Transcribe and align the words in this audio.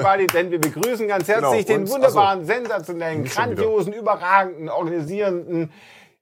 Everybody, 0.00 0.26
denn 0.26 0.50
wir 0.50 0.60
begrüßen 0.60 1.08
ganz 1.08 1.28
herzlich 1.28 1.66
Genau, 1.66 1.78
den 1.78 1.82
und- 1.82 1.90
wunderbaren, 1.90 2.38
also, 2.40 2.52
sensationellen, 2.52 3.24
grandiosen, 3.24 3.92
überragenden, 3.92 4.68
organisierenden 4.68 5.70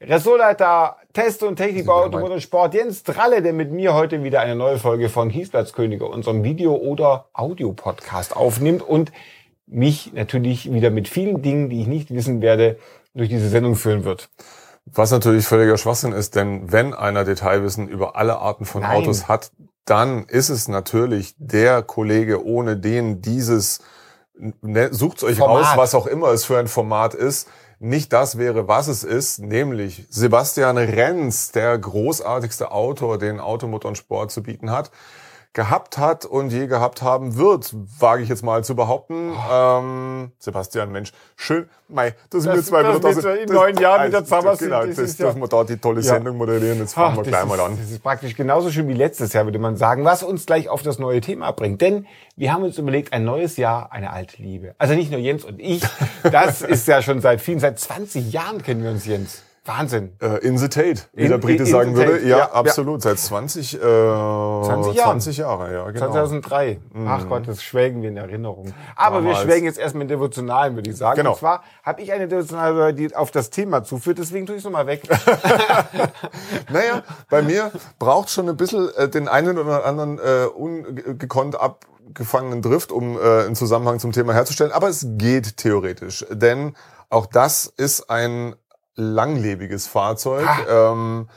Ressortleiter 0.00 0.96
Test 1.12 1.42
und 1.42 1.56
Technik 1.56 1.86
bei 1.86 1.92
Automotor 1.92 2.34
und 2.34 2.40
Sport 2.42 2.74
Jens 2.74 3.02
Dralle, 3.04 3.40
der 3.42 3.52
mit 3.52 3.70
mir 3.70 3.94
heute 3.94 4.22
wieder 4.22 4.40
eine 4.40 4.54
neue 4.54 4.78
Folge 4.78 5.08
von 5.08 5.30
Kiesplatzkönige, 5.30 6.04
unserem 6.06 6.44
Video- 6.44 6.74
oder 6.76 7.26
Audio-Podcast 7.32 8.36
aufnimmt 8.36 8.82
und 8.82 9.12
mich 9.66 10.12
natürlich 10.12 10.70
wieder 10.72 10.90
mit 10.90 11.08
vielen 11.08 11.40
Dingen, 11.40 11.70
die 11.70 11.80
ich 11.80 11.86
nicht 11.86 12.12
wissen 12.12 12.42
werde, 12.42 12.78
durch 13.14 13.28
diese 13.28 13.48
Sendung 13.48 13.76
führen 13.76 14.04
wird. 14.04 14.28
Was 14.86 15.10
natürlich 15.10 15.46
völliger 15.46 15.78
Schwachsinn 15.78 16.12
ist, 16.12 16.34
denn 16.34 16.70
wenn 16.70 16.92
einer 16.92 17.24
Detailwissen 17.24 17.88
über 17.88 18.16
alle 18.16 18.36
Arten 18.38 18.66
von 18.66 18.82
Nein. 18.82 18.96
Autos 18.98 19.28
hat, 19.28 19.50
dann 19.84 20.24
ist 20.24 20.48
es 20.48 20.68
natürlich 20.68 21.34
der 21.38 21.82
Kollege, 21.82 22.44
ohne 22.44 22.76
den 22.76 23.20
dieses, 23.20 23.80
ne, 24.34 24.92
sucht 24.92 25.22
euch 25.22 25.38
Format. 25.38 25.64
raus, 25.64 25.76
was 25.76 25.94
auch 25.94 26.06
immer 26.06 26.28
es 26.28 26.44
für 26.44 26.58
ein 26.58 26.68
Format 26.68 27.14
ist, 27.14 27.48
nicht 27.80 28.12
das 28.12 28.38
wäre, 28.38 28.66
was 28.68 28.88
es 28.88 29.04
ist, 29.04 29.40
nämlich 29.40 30.06
Sebastian 30.08 30.78
Renz, 30.78 31.52
der 31.52 31.76
großartigste 31.76 32.72
Autor, 32.72 33.18
den 33.18 33.40
Automotor 33.40 33.90
und 33.90 33.96
Sport 33.96 34.30
zu 34.30 34.42
bieten 34.42 34.70
hat, 34.70 34.90
gehabt 35.54 35.98
hat 35.98 36.24
und 36.26 36.50
je 36.50 36.66
gehabt 36.66 37.00
haben 37.00 37.36
wird, 37.36 37.72
wage 38.00 38.22
ich 38.24 38.28
jetzt 38.28 38.42
mal 38.42 38.64
zu 38.64 38.74
behaupten. 38.74 39.32
Ähm, 39.50 40.32
Sebastian, 40.40 40.90
Mensch, 40.90 41.12
schön, 41.36 41.68
mei, 41.88 42.14
das 42.30 42.42
sind 42.42 42.50
Das- 42.54 42.56
wir 42.56 42.64
zwei 42.64 42.82
das 42.82 43.16
wieder 43.16 43.22
wir 43.34 43.40
in 43.42 43.52
neun 43.52 43.76
Jahren 43.76 44.08
wieder 44.08 44.24
zusammen 44.24 44.56
sind, 44.56 44.68
Genau, 44.70 44.84
das 44.84 44.96
das 44.96 45.04
ist 45.10 45.18
ja- 45.20 45.26
dürfen 45.26 45.40
wir 45.40 45.48
da 45.48 45.62
die 45.64 45.76
tolle 45.76 46.00
Ja. 46.00 46.14
Sendung 46.14 46.36
moderieren. 46.36 46.78
Jetzt 46.78 46.94
fangen 46.94 47.12
Ach, 47.12 47.16
wir 47.18 47.22
das 47.22 47.28
gleich 47.30 47.46
mal 47.46 47.60
an. 47.60 47.78
Das 47.80 47.88
ist 47.90 48.02
praktisch 48.02 48.34
genauso 48.34 48.70
schön 48.70 48.88
wie 48.88 48.94
letztes 48.94 49.32
Jahr, 49.32 49.44
würde 49.44 49.60
man 49.60 49.76
sagen, 49.76 50.04
was 50.04 50.24
uns 50.24 50.44
gleich 50.44 50.68
auf 50.68 50.82
das 50.82 50.98
neue 50.98 51.20
Thema 51.20 51.52
bringt. 51.52 51.80
Denn 51.80 52.06
wir 52.36 52.52
haben 52.52 52.64
uns 52.64 52.76
überlegt, 52.76 53.12
ein 53.12 53.24
neues 53.24 53.56
Jahr, 53.56 53.92
eine 53.92 54.10
alte 54.12 54.42
Liebe. 54.42 54.74
Also 54.78 54.94
nicht 54.94 55.12
nur 55.12 55.20
Jens 55.20 55.44
und 55.44 55.60
ich, 55.60 55.82
das 56.24 56.62
ist 56.62 56.88
ja 56.88 57.00
schon 57.00 57.20
seit 57.20 57.40
vielen, 57.40 57.60
seit 57.60 57.78
20 57.78 58.32
Jahren 58.32 58.60
kennen 58.60 58.82
wir 58.82 58.90
uns, 58.90 59.06
Jens. 59.06 59.42
Wahnsinn. 59.66 60.12
Äh, 60.20 60.46
in 60.46 60.58
the 60.58 60.68
Tate, 60.68 61.02
wie 61.14 61.22
In- 61.22 61.30
der 61.30 61.38
Brite 61.38 61.62
in 61.62 61.70
sagen 61.70 61.94
Tate, 61.94 62.06
würde. 62.08 62.28
Ja, 62.28 62.38
ja, 62.38 62.52
absolut. 62.52 63.00
Seit 63.00 63.18
20, 63.18 63.74
äh, 63.74 63.78
20 63.80 64.94
Jahren. 64.94 65.20
20 65.20 65.36
Jahre, 65.38 65.72
ja, 65.72 65.90
genau. 65.90 66.06
2003. 66.12 66.80
Ach 67.06 67.26
Gott, 67.28 67.48
das 67.48 67.62
schwelgen 67.62 68.02
wir 68.02 68.10
in 68.10 68.18
Erinnerung. 68.18 68.74
Aber 68.94 69.22
wir 69.22 69.30
Damals. 69.30 69.44
schwelgen 69.44 69.64
jetzt 69.66 69.78
erstmal 69.78 70.02
in 70.02 70.08
Devotionalen, 70.08 70.74
würde 70.74 70.90
ich 70.90 70.96
sagen. 70.96 71.16
Genau. 71.16 71.30
Und 71.32 71.38
zwar 71.38 71.62
habe 71.82 72.02
ich 72.02 72.12
eine 72.12 72.28
Devotionale, 72.28 72.92
die 72.92 73.16
auf 73.16 73.30
das 73.30 73.48
Thema 73.50 73.82
zuführt, 73.84 74.18
deswegen 74.18 74.44
tue 74.44 74.56
ich 74.56 74.60
es 74.60 74.64
nochmal 74.64 74.86
weg. 74.86 75.02
Naja, 76.70 77.02
bei 77.30 77.42
mir 77.42 77.70
braucht 77.98 78.30
schon 78.30 78.48
ein 78.48 78.56
bisschen 78.56 78.88
äh, 78.96 79.08
den 79.08 79.28
einen 79.28 79.58
oder 79.58 79.84
anderen 79.84 80.18
äh, 80.18 80.46
ungekonnt 80.46 81.58
abgefangenen 81.60 82.62
Drift, 82.62 82.92
um 82.92 83.16
äh, 83.18 83.44
einen 83.44 83.54
Zusammenhang 83.54 83.98
zum 83.98 84.12
Thema 84.12 84.32
herzustellen. 84.34 84.72
Aber 84.72 84.88
es 84.88 85.06
geht 85.16 85.56
theoretisch, 85.56 86.24
denn 86.30 86.74
auch 87.10 87.26
das 87.26 87.66
ist 87.76 88.10
ein 88.10 88.54
langlebiges 88.96 89.86
Fahrzeug. 89.86 90.48
Ähm, 90.68 91.28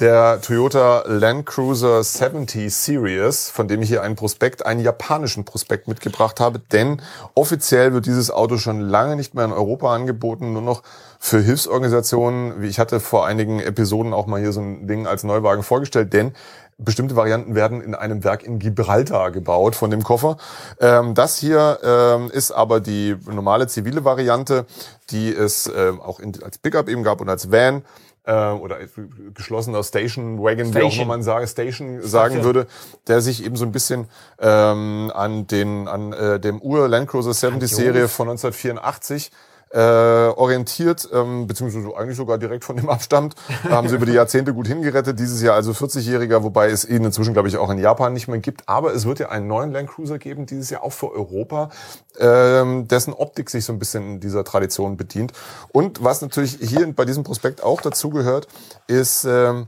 der 0.00 0.42
Toyota 0.42 1.04
Land 1.06 1.46
Cruiser 1.46 2.04
70 2.04 2.74
Series, 2.74 3.48
von 3.48 3.66
dem 3.66 3.80
ich 3.80 3.88
hier 3.88 4.02
einen 4.02 4.14
Prospekt, 4.14 4.66
einen 4.66 4.80
japanischen 4.80 5.44
Prospekt 5.46 5.88
mitgebracht 5.88 6.38
habe, 6.38 6.58
denn 6.58 7.00
offiziell 7.34 7.94
wird 7.94 8.04
dieses 8.04 8.30
Auto 8.30 8.58
schon 8.58 8.80
lange 8.80 9.16
nicht 9.16 9.34
mehr 9.34 9.46
in 9.46 9.52
Europa 9.52 9.94
angeboten, 9.94 10.52
nur 10.52 10.60
noch 10.60 10.82
für 11.18 11.40
Hilfsorganisationen, 11.40 12.62
ich 12.62 12.78
hatte 12.78 13.00
vor 13.00 13.26
einigen 13.26 13.58
Episoden 13.58 14.12
auch 14.12 14.26
mal 14.26 14.38
hier 14.38 14.52
so 14.52 14.60
ein 14.60 14.86
Ding 14.86 15.06
als 15.06 15.24
Neuwagen 15.24 15.62
vorgestellt, 15.62 16.12
denn 16.12 16.34
bestimmte 16.78 17.16
Varianten 17.16 17.54
werden 17.54 17.80
in 17.80 17.94
einem 17.94 18.22
Werk 18.22 18.42
in 18.42 18.58
Gibraltar 18.58 19.30
gebaut 19.30 19.74
von 19.74 19.90
dem 19.90 20.02
Koffer. 20.02 20.36
Ähm, 20.78 21.14
das 21.14 21.38
hier 21.38 21.78
ähm, 21.82 22.30
ist 22.30 22.52
aber 22.52 22.80
die 22.80 23.16
normale 23.26 23.66
zivile 23.66 24.04
Variante, 24.04 24.66
die 25.08 25.32
es 25.32 25.70
ähm, 25.74 26.02
auch 26.02 26.20
als 26.42 26.58
Pickup 26.58 26.90
eben 26.90 27.02
gab 27.02 27.22
und 27.22 27.30
als 27.30 27.50
Van 27.50 27.82
äh, 28.26 28.50
oder 28.50 28.76
als 28.76 28.90
geschlossener 29.34 29.82
Station 29.82 30.42
Wagon, 30.42 30.74
wie 30.74 30.78
auch 30.78 30.90
Station. 30.90 31.02
immer 31.02 31.14
man 31.14 31.22
sage, 31.22 31.46
Station 31.46 32.02
sagen 32.02 32.44
würde, 32.44 32.66
der 33.06 33.20
sich 33.20 33.44
eben 33.44 33.56
so 33.56 33.64
ein 33.64 33.72
bisschen 33.72 34.06
ähm, 34.38 35.10
an 35.14 35.46
den 35.46 35.88
an 35.88 36.12
äh, 36.12 36.38
dem 36.38 36.60
Ur 36.60 36.88
Land 36.88 37.08
Cruiser 37.08 37.32
70 37.32 37.70
Serie 37.70 38.08
von 38.08 38.28
1984 38.28 39.30
äh, 39.70 39.78
orientiert, 39.78 41.08
ähm, 41.12 41.46
beziehungsweise 41.46 41.88
eigentlich 41.96 42.16
sogar 42.16 42.38
direkt 42.38 42.64
von 42.64 42.76
dem 42.76 42.88
abstammt. 42.88 43.34
Da 43.64 43.70
haben 43.76 43.88
sie 43.88 43.96
über 43.96 44.06
die 44.06 44.12
Jahrzehnte 44.12 44.54
gut 44.54 44.68
hingerettet. 44.68 45.18
Dieses 45.18 45.42
Jahr 45.42 45.54
also 45.54 45.72
40-Jähriger, 45.72 46.42
wobei 46.42 46.70
es 46.70 46.84
ihn 46.84 47.04
inzwischen, 47.04 47.32
glaube 47.32 47.48
ich, 47.48 47.56
auch 47.56 47.70
in 47.70 47.78
Japan 47.78 48.12
nicht 48.12 48.28
mehr 48.28 48.38
gibt. 48.38 48.68
Aber 48.68 48.94
es 48.94 49.06
wird 49.06 49.18
ja 49.18 49.28
einen 49.28 49.48
neuen 49.48 49.72
Land 49.72 49.90
Cruiser 49.90 50.18
geben, 50.18 50.46
dieses 50.46 50.70
Jahr 50.70 50.82
auch 50.82 50.92
für 50.92 51.12
Europa, 51.12 51.70
ähm, 52.18 52.86
dessen 52.88 53.12
Optik 53.12 53.50
sich 53.50 53.64
so 53.64 53.72
ein 53.72 53.78
bisschen 53.78 54.14
in 54.14 54.20
dieser 54.20 54.44
Tradition 54.44 54.96
bedient. 54.96 55.32
Und 55.72 56.02
was 56.02 56.22
natürlich 56.22 56.58
hier 56.60 56.86
bei 56.94 57.04
diesem 57.04 57.24
Prospekt 57.24 57.62
auch 57.62 57.80
dazu 57.80 58.10
gehört, 58.10 58.46
ist 58.86 59.24
ähm, 59.24 59.66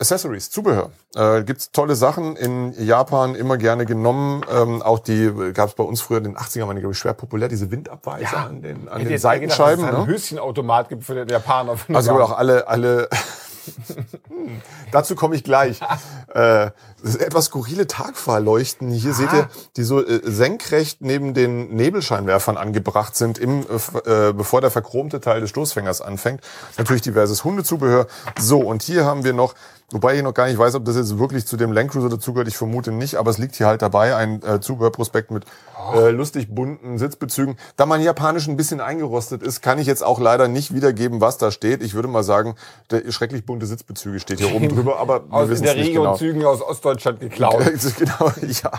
Accessories, 0.00 0.50
Zubehör. 0.50 0.90
Äh, 1.14 1.44
gibt's 1.44 1.70
tolle 1.70 1.94
Sachen 1.94 2.34
in 2.36 2.72
Japan, 2.84 3.36
immer 3.36 3.56
gerne 3.56 3.86
genommen. 3.86 4.44
Ähm, 4.52 4.82
auch 4.82 4.98
die 4.98 5.30
gab 5.54 5.68
es 5.68 5.74
bei 5.76 5.84
uns 5.84 6.00
früher 6.00 6.18
in 6.18 6.24
den 6.24 6.36
80ern, 6.36 6.66
waren 6.66 6.74
die, 6.74 6.80
glaube 6.80 6.94
ich, 6.94 6.98
schwer 6.98 7.14
populär, 7.14 7.48
diese 7.48 7.70
Windabweiser 7.70 8.38
an 8.38 8.60
den, 8.60 8.88
an 8.88 8.98
Hätte 8.98 8.98
den 8.98 8.98
eher 8.98 9.04
gedacht, 9.04 9.12
dass 9.12 9.22
Seitenscheiben. 9.22 9.84
es 9.84 9.90
einen 9.94 10.06
ne? 10.06 10.06
Höschenautomat 10.06 10.88
gibt 10.88 11.04
für 11.04 11.14
den 11.14 11.28
Japaner. 11.28 11.76
Für 11.76 11.86
den 11.86 11.96
Also 11.96 12.10
auch 12.20 12.36
alle, 12.36 12.66
alle. 12.66 13.08
Hm, 14.28 14.60
Dazu 14.92 15.14
komme 15.14 15.36
ich 15.36 15.42
gleich. 15.42 15.80
äh, 16.34 16.66
etwas 17.18 17.46
skurrile 17.46 17.86
Tagfahrleuchten. 17.86 18.90
Hier 18.90 19.14
seht 19.14 19.32
ihr, 19.32 19.48
die 19.76 19.84
so 19.84 20.04
äh, 20.04 20.20
senkrecht 20.24 21.00
neben 21.00 21.34
den 21.34 21.74
Nebelscheinwerfern 21.74 22.56
angebracht 22.56 23.16
sind, 23.16 23.38
im, 23.38 23.64
äh, 24.06 24.28
äh, 24.28 24.32
bevor 24.32 24.60
der 24.60 24.70
verchromte 24.70 25.20
Teil 25.20 25.40
des 25.40 25.50
Stoßfängers 25.50 26.00
anfängt. 26.00 26.42
Natürlich 26.76 27.02
diverses 27.02 27.44
Hundezubehör. 27.44 28.06
So, 28.38 28.60
und 28.60 28.82
hier 28.82 29.04
haben 29.04 29.24
wir 29.24 29.32
noch, 29.32 29.54
wobei 29.90 30.16
ich 30.16 30.22
noch 30.22 30.34
gar 30.34 30.46
nicht 30.46 30.58
weiß, 30.58 30.74
ob 30.74 30.84
das 30.84 30.96
jetzt 30.96 31.18
wirklich 31.18 31.46
zu 31.46 31.56
dem 31.56 31.72
Land 31.72 31.90
Cruiser 31.90 32.08
dazugehört. 32.08 32.48
Ich 32.48 32.56
vermute 32.56 32.92
nicht, 32.92 33.16
aber 33.16 33.30
es 33.30 33.38
liegt 33.38 33.54
hier 33.56 33.66
halt 33.66 33.82
dabei, 33.82 34.16
ein 34.16 34.42
äh, 34.42 34.60
Zubehörprospekt 34.60 35.30
mit 35.30 35.44
äh, 35.94 36.10
lustig 36.10 36.54
bunten 36.54 36.98
Sitzbezügen. 36.98 37.56
Da 37.76 37.86
mein 37.86 38.00
Japanisch 38.00 38.48
ein 38.48 38.56
bisschen 38.56 38.80
eingerostet 38.80 39.42
ist, 39.42 39.60
kann 39.60 39.78
ich 39.78 39.86
jetzt 39.86 40.02
auch 40.02 40.20
leider 40.20 40.48
nicht 40.48 40.74
wiedergeben, 40.74 41.20
was 41.20 41.38
da 41.38 41.50
steht. 41.50 41.82
Ich 41.82 41.94
würde 41.94 42.08
mal 42.08 42.22
sagen, 42.22 42.54
der 42.90 43.10
schrecklich 43.10 43.44
bunte 43.44 43.66
Sitzbezüge 43.66 44.20
steht 44.20 44.40
hier 44.40 44.54
oben 44.54 44.68
drüber, 44.68 44.98
aber 44.98 45.24
wir 45.28 45.32
aus 45.34 45.44
in 45.44 45.50
wissen 45.50 45.64
der 45.64 45.76
Region 45.76 46.04
genau. 46.04 46.16
Zügen 46.16 46.44
aus 46.44 46.62
Ostdeutschland 46.62 47.20
geklaut. 47.20 47.62
genau, 47.98 48.32
ja. 48.40 48.70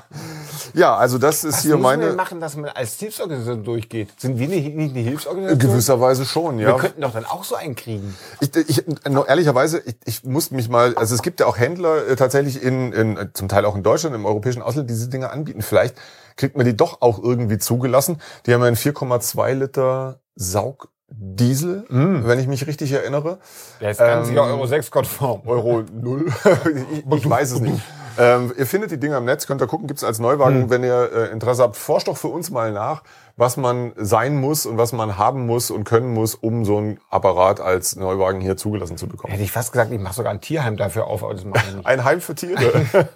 Ja, 0.74 0.96
also 0.96 1.18
das 1.18 1.44
ist 1.44 1.56
Was 1.56 1.62
hier 1.62 1.76
muss 1.76 1.84
man 1.84 2.00
denn 2.00 2.10
meine 2.10 2.18
machen, 2.18 2.40
dass 2.40 2.56
man 2.56 2.70
als 2.72 3.00
Hilfsorganisation 3.00 3.64
durchgeht? 3.64 4.10
Sind 4.18 4.38
wir 4.40 4.48
nicht 4.48 4.66
eine 4.66 5.00
Hilfsorganisation? 5.00 5.72
gewisserweise 5.72 6.26
schon, 6.26 6.58
Wir 6.58 6.70
ja. 6.70 6.78
könnten 6.78 7.02
doch 7.02 7.14
dann 7.14 7.26
auch 7.26 7.44
so 7.44 7.56
einen 7.56 7.76
kriegen. 7.76 8.16
Ich, 8.42 8.56
ich, 8.56 8.84
ehrlicherweise, 9.28 9.82
ich, 9.86 9.96
ich 10.06 10.24
muss 10.24 10.52
mich 10.52 10.68
mal, 10.70 10.95
also 10.96 11.16
es 11.16 11.22
gibt 11.22 11.40
ja 11.40 11.46
auch 11.46 11.58
Händler 11.58 12.08
äh, 12.08 12.16
tatsächlich 12.16 12.62
in, 12.62 12.92
in, 12.94 13.18
äh, 13.18 13.34
zum 13.34 13.48
Teil 13.48 13.66
auch 13.66 13.76
in 13.76 13.84
Deutschland, 13.84 14.16
im 14.16 14.26
europäischen 14.26 14.62
Ausland, 14.62 14.90
die 14.90 14.94
diese 14.94 15.10
Dinge 15.10 15.30
anbieten. 15.32 15.62
Vielleicht 15.62 15.96
kriegt 16.36 16.58
man 16.58 16.66
die 16.66 16.76
doch 16.76 17.02
auch 17.02 17.22
irgendwie 17.22 17.58
zugelassen. 17.58 18.22
Die 18.46 18.54
haben 18.54 18.62
ja 18.62 18.68
einen 18.68 18.76
4,2 18.76 19.54
Liter 19.54 20.20
Saugdiesel, 20.36 21.86
wenn 21.90 22.40
ich 22.40 22.48
mich 22.48 22.68
richtig 22.68 22.92
erinnere. 22.92 23.40
Der 23.80 23.92
ist 23.92 24.00
ganz 24.00 24.28
Ähm, 24.28 24.34
sicher 24.34 24.44
Euro 24.44 24.66
6 24.66 24.92
konform. 24.92 25.42
Euro 25.46 25.84
null. 25.94 26.26
ich, 27.10 27.18
ich 27.18 27.30
weiß 27.30 27.52
es 27.52 27.60
nicht. 27.62 27.82
Ähm, 28.18 28.54
ihr 28.58 28.66
findet 28.66 28.92
die 28.92 29.00
Dinger 29.00 29.18
im 29.18 29.26
Netz, 29.26 29.48
könnt 29.48 29.62
ihr 29.62 29.68
gucken, 29.68 29.88
gibt's 29.88 30.04
als 30.04 30.20
Neuwagen, 30.20 30.70
wenn 30.70 30.84
ihr 30.84 31.12
äh, 31.14 31.32
Interesse 31.32 31.64
habt, 31.64 31.76
forscht 31.76 32.08
doch 32.08 32.18
für 32.18 32.28
uns 32.28 32.50
mal 32.50 32.72
nach, 32.72 33.04
was 33.38 33.58
man 33.58 33.92
sein 33.98 34.40
muss 34.40 34.66
und 34.66 34.78
was 34.78 34.94
man 34.94 35.18
haben 35.18 35.46
muss 35.46 35.72
und 35.72 35.84
können 35.84 36.14
muss, 36.14 36.36
um 36.36 36.64
so 36.64 36.78
einen 36.78 37.00
Apparat 37.10 37.60
als 37.60 37.96
Neuwagen 37.96 38.40
hier 38.42 38.56
zugelassen 38.58 38.98
zu 38.98 39.08
bekommen. 39.08 39.32
Hätte 39.32 39.44
ich 39.44 39.52
fast 39.52 39.72
gesagt, 39.72 39.92
ich 39.92 40.00
mache 40.00 40.14
sogar 40.14 40.32
ein 40.32 40.42
Tierheim 40.42 40.78
dafür 40.78 41.08
auf. 41.08 41.26
Ein 41.84 42.04
Heim 42.04 42.22
für 42.22 42.36
Tiere. 42.36 42.86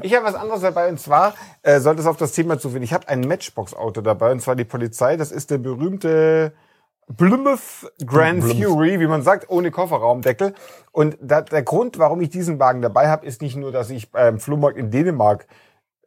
Ich 0.00 0.14
habe 0.14 0.24
was 0.24 0.34
anderes 0.34 0.62
dabei 0.62 0.88
und 0.88 0.98
zwar 0.98 1.34
äh, 1.62 1.78
sollte 1.78 2.00
es 2.00 2.06
auf 2.06 2.16
das 2.16 2.32
Thema 2.32 2.58
zuführen. 2.58 2.82
Ich 2.82 2.94
habe 2.94 3.08
ein 3.08 3.20
Matchbox-Auto 3.20 4.00
dabei 4.00 4.32
und 4.32 4.40
zwar 4.40 4.56
die 4.56 4.64
Polizei. 4.64 5.16
Das 5.16 5.30
ist 5.30 5.50
der 5.50 5.58
berühmte 5.58 6.54
Plymouth 7.16 7.90
Grand 8.06 8.42
Fury, 8.42 9.00
wie 9.00 9.06
man 9.06 9.22
sagt, 9.22 9.50
ohne 9.50 9.70
Kofferraumdeckel. 9.70 10.54
Und 10.92 11.18
da, 11.20 11.42
der 11.42 11.62
Grund, 11.62 11.98
warum 11.98 12.20
ich 12.20 12.30
diesen 12.30 12.58
Wagen 12.58 12.82
dabei 12.82 13.08
habe, 13.08 13.26
ist 13.26 13.42
nicht 13.42 13.56
nur, 13.56 13.72
dass 13.72 13.90
ich 13.90 14.10
beim 14.10 14.38
Flohmarkt 14.38 14.78
in 14.78 14.90
Dänemark 14.90 15.46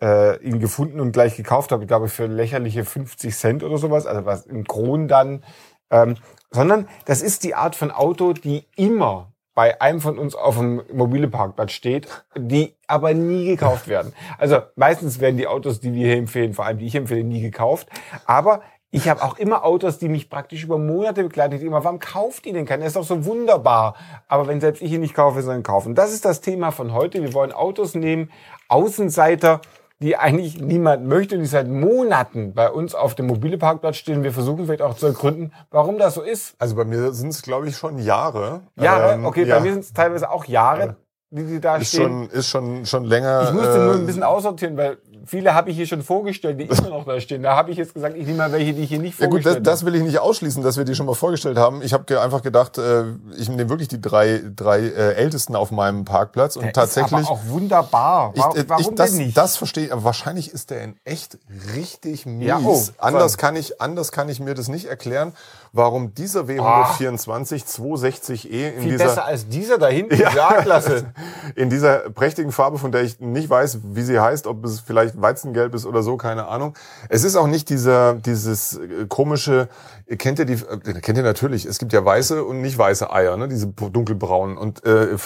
äh, 0.01 0.37
ihn 0.43 0.59
gefunden 0.59 0.99
und 0.99 1.11
gleich 1.11 1.35
gekauft 1.35 1.71
habe, 1.71 1.83
ich 1.83 1.87
glaube 1.87 2.09
für 2.09 2.25
lächerliche 2.25 2.85
50 2.85 3.35
Cent 3.35 3.63
oder 3.63 3.77
sowas, 3.77 4.05
also 4.05 4.25
was 4.25 4.45
in 4.45 4.65
Kronen 4.65 5.07
dann, 5.07 5.43
ähm, 5.89 6.15
sondern 6.51 6.87
das 7.05 7.21
ist 7.21 7.43
die 7.43 7.55
Art 7.55 7.75
von 7.75 7.91
Auto, 7.91 8.33
die 8.33 8.65
immer 8.75 9.31
bei 9.53 9.79
einem 9.79 10.01
von 10.01 10.19
uns 10.19 10.35
auf 10.35 10.57
dem 10.57 10.83
mobile 10.93 11.29
Parkplatz 11.29 11.71
steht, 11.71 12.09
die 12.37 12.75
aber 12.87 13.13
nie 13.13 13.45
gekauft 13.45 13.87
werden. 13.87 14.11
Also 14.37 14.59
meistens 14.75 15.21
werden 15.21 15.37
die 15.37 15.47
Autos, 15.47 15.79
die 15.79 15.93
wir 15.93 16.07
hier 16.07 16.17
empfehlen, 16.17 16.53
vor 16.53 16.65
allem 16.65 16.77
die 16.77 16.85
ich 16.85 16.95
empfehle, 16.95 17.23
nie 17.23 17.41
gekauft. 17.41 17.87
Aber 18.25 18.61
ich 18.95 19.09
habe 19.09 19.21
auch 19.23 19.37
immer 19.37 19.65
Autos, 19.65 19.97
die 19.97 20.07
mich 20.07 20.29
praktisch 20.29 20.63
über 20.63 20.77
Monate 20.77 21.23
begleiten. 21.23 21.55
Ich 21.55 21.61
immer, 21.61 21.83
warum 21.83 21.99
kauft 21.99 22.45
ihr 22.45 22.53
denn 22.53 22.65
keinen? 22.65 22.79
Der 22.79 22.87
ist 22.87 22.95
doch 22.95 23.03
so 23.03 23.25
wunderbar. 23.25 23.95
Aber 24.29 24.47
wenn 24.47 24.61
selbst 24.61 24.81
ich 24.81 24.91
ihn 24.93 25.01
nicht 25.01 25.13
kaufe, 25.13 25.41
sondern 25.41 25.63
kaufen. 25.63 25.95
Das 25.95 26.13
ist 26.13 26.23
das 26.23 26.39
Thema 26.39 26.71
von 26.71 26.93
heute. 26.93 27.21
Wir 27.21 27.33
wollen 27.33 27.51
Autos 27.51 27.93
nehmen, 27.93 28.31
Außenseiter, 28.69 29.59
die 29.99 30.15
eigentlich 30.15 30.61
niemand 30.61 31.05
möchte 31.07 31.35
und 31.35 31.41
die 31.41 31.47
seit 31.47 31.67
Monaten 31.67 32.53
bei 32.53 32.69
uns 32.71 32.95
auf 32.95 33.15
dem 33.15 33.27
mobile 33.27 33.57
Parkplatz 33.57 33.97
stehen. 33.97 34.23
Wir 34.23 34.31
versuchen 34.31 34.65
vielleicht 34.65 34.81
auch 34.81 34.95
zu 34.95 35.07
ergründen, 35.07 35.51
warum 35.71 35.97
das 35.97 36.13
so 36.13 36.21
ist. 36.21 36.55
Also 36.57 36.75
bei 36.75 36.85
mir 36.85 37.11
sind 37.11 37.29
es, 37.29 37.41
glaube 37.41 37.67
ich, 37.67 37.75
schon 37.75 37.99
Jahre. 37.99 38.61
Jahre, 38.79 39.13
Ähm, 39.13 39.25
okay, 39.25 39.43
ja. 39.43 39.55
bei 39.55 39.61
mir 39.61 39.73
sind 39.73 39.83
es 39.83 39.91
teilweise 39.93 40.29
auch 40.29 40.45
Jahre, 40.45 40.95
die 41.31 41.43
die 41.43 41.59
da 41.59 41.77
ist 41.77 41.89
stehen. 41.89 42.01
schon, 42.01 42.29
ist 42.29 42.49
schon, 42.49 42.85
schon 42.85 43.03
länger. 43.03 43.43
Ich 43.43 43.53
musste 43.53 43.73
äh, 43.75 43.85
nur 43.85 43.95
ein 43.95 44.05
bisschen 44.05 44.23
aussortieren, 44.23 44.77
weil 44.77 44.97
viele 45.25 45.53
habe 45.53 45.69
ich 45.69 45.75
hier 45.75 45.87
schon 45.87 46.01
vorgestellt, 46.01 46.59
die 46.59 46.65
immer 46.65 46.89
noch 46.89 47.05
da 47.05 47.19
stehen. 47.19 47.43
Da 47.43 47.55
habe 47.55 47.71
ich 47.71 47.77
jetzt 47.77 47.93
gesagt, 47.93 48.15
ich 48.17 48.25
nehme 48.25 48.37
mal 48.37 48.51
welche, 48.51 48.73
die 48.73 48.83
ich 48.83 48.89
hier 48.89 48.99
nicht 48.99 49.19
Ja 49.19 49.27
gut, 49.27 49.39
das, 49.39 49.43
vorgestellt 49.43 49.67
das 49.67 49.85
will 49.85 49.95
ich 49.95 50.03
nicht 50.03 50.19
ausschließen, 50.19 50.63
dass 50.63 50.77
wir 50.77 50.85
die 50.85 50.95
schon 50.95 51.05
mal 51.05 51.15
vorgestellt 51.15 51.57
haben. 51.57 51.81
Ich 51.81 51.93
habe 51.93 52.21
einfach 52.21 52.41
gedacht, 52.41 52.77
äh, 52.77 53.03
ich 53.37 53.49
nehme 53.49 53.69
wirklich 53.69 53.87
die 53.87 54.01
drei, 54.01 54.41
drei 54.55 54.79
äh, 54.79 55.13
Ältesten 55.13 55.55
auf 55.55 55.71
meinem 55.71 56.05
Parkplatz 56.05 56.55
und 56.55 56.65
habe. 56.65 56.73
tatsächlich. 56.73 57.21
Ist 57.21 57.27
aber 57.27 57.35
auch 57.35 57.47
wunderbar. 57.47 58.31
Ich, 58.33 58.41
Warum, 58.41 58.57
äh, 58.57 58.63
warum 58.67 58.81
ich, 58.81 58.95
das, 58.95 59.11
denn 59.11 59.25
nicht? 59.25 59.37
das 59.37 59.57
verstehe 59.57 59.85
ich, 59.85 59.93
aber 59.93 60.03
wahrscheinlich 60.03 60.51
ist 60.51 60.69
der 60.69 60.83
in 60.83 60.95
echt 61.03 61.37
richtig 61.75 62.25
mies. 62.25 62.47
Ja, 62.47 62.59
oh, 62.63 62.79
anders, 62.97 63.37
kann 63.37 63.55
ich, 63.55 63.81
anders 63.81 64.11
kann 64.11 64.29
ich 64.29 64.39
mir 64.39 64.53
das 64.53 64.67
nicht 64.67 64.85
erklären, 64.85 65.33
warum 65.75 66.13
dieser 66.13 66.41
W124 66.41 67.65
260e 67.65 68.47
in 68.47 68.81
Viel 68.81 68.91
dieser, 68.91 69.05
besser 69.05 69.25
als 69.25 69.47
dieser 69.49 69.77
da 69.77 69.87
hinten, 69.87 70.15
ja. 70.35 70.61
klasse. 70.61 71.13
in 71.55 71.69
dieser 71.69 72.09
prächtigen 72.09 72.51
Farbe, 72.51 72.77
von 72.77 72.91
der 72.91 73.03
ich 73.03 73.19
nicht 73.19 73.49
weiß, 73.49 73.79
wie 73.83 74.01
sie 74.01 74.19
heißt, 74.19 74.47
ob 74.47 74.63
es 74.63 74.79
vielleicht 74.79 75.21
Weizengelb 75.21 75.75
ist 75.75 75.85
oder 75.85 76.01
so, 76.01 76.15
keine 76.15 76.47
Ahnung. 76.47 76.75
Es 77.09 77.23
ist 77.23 77.35
auch 77.35 77.47
nicht 77.47 77.69
dieser, 77.69 78.13
dieses 78.13 78.77
äh, 78.77 79.05
komische, 79.07 79.67
ihr 80.07 80.17
kennt 80.17 80.39
ihr 80.39 80.45
die, 80.45 80.53
äh, 80.53 81.01
kennt 81.01 81.17
ihr 81.17 81.23
natürlich, 81.23 81.65
es 81.65 81.77
gibt 81.77 81.91
ja 81.91 82.03
weiße 82.03 82.43
und 82.43 82.61
nicht 82.61 82.77
weiße 82.77 83.11
Eier, 83.11 83.35
ne, 83.35 83.49
diese 83.49 83.67
dunkelbraunen. 83.67 84.57
Und 84.57 84.85
äh, 84.85 85.17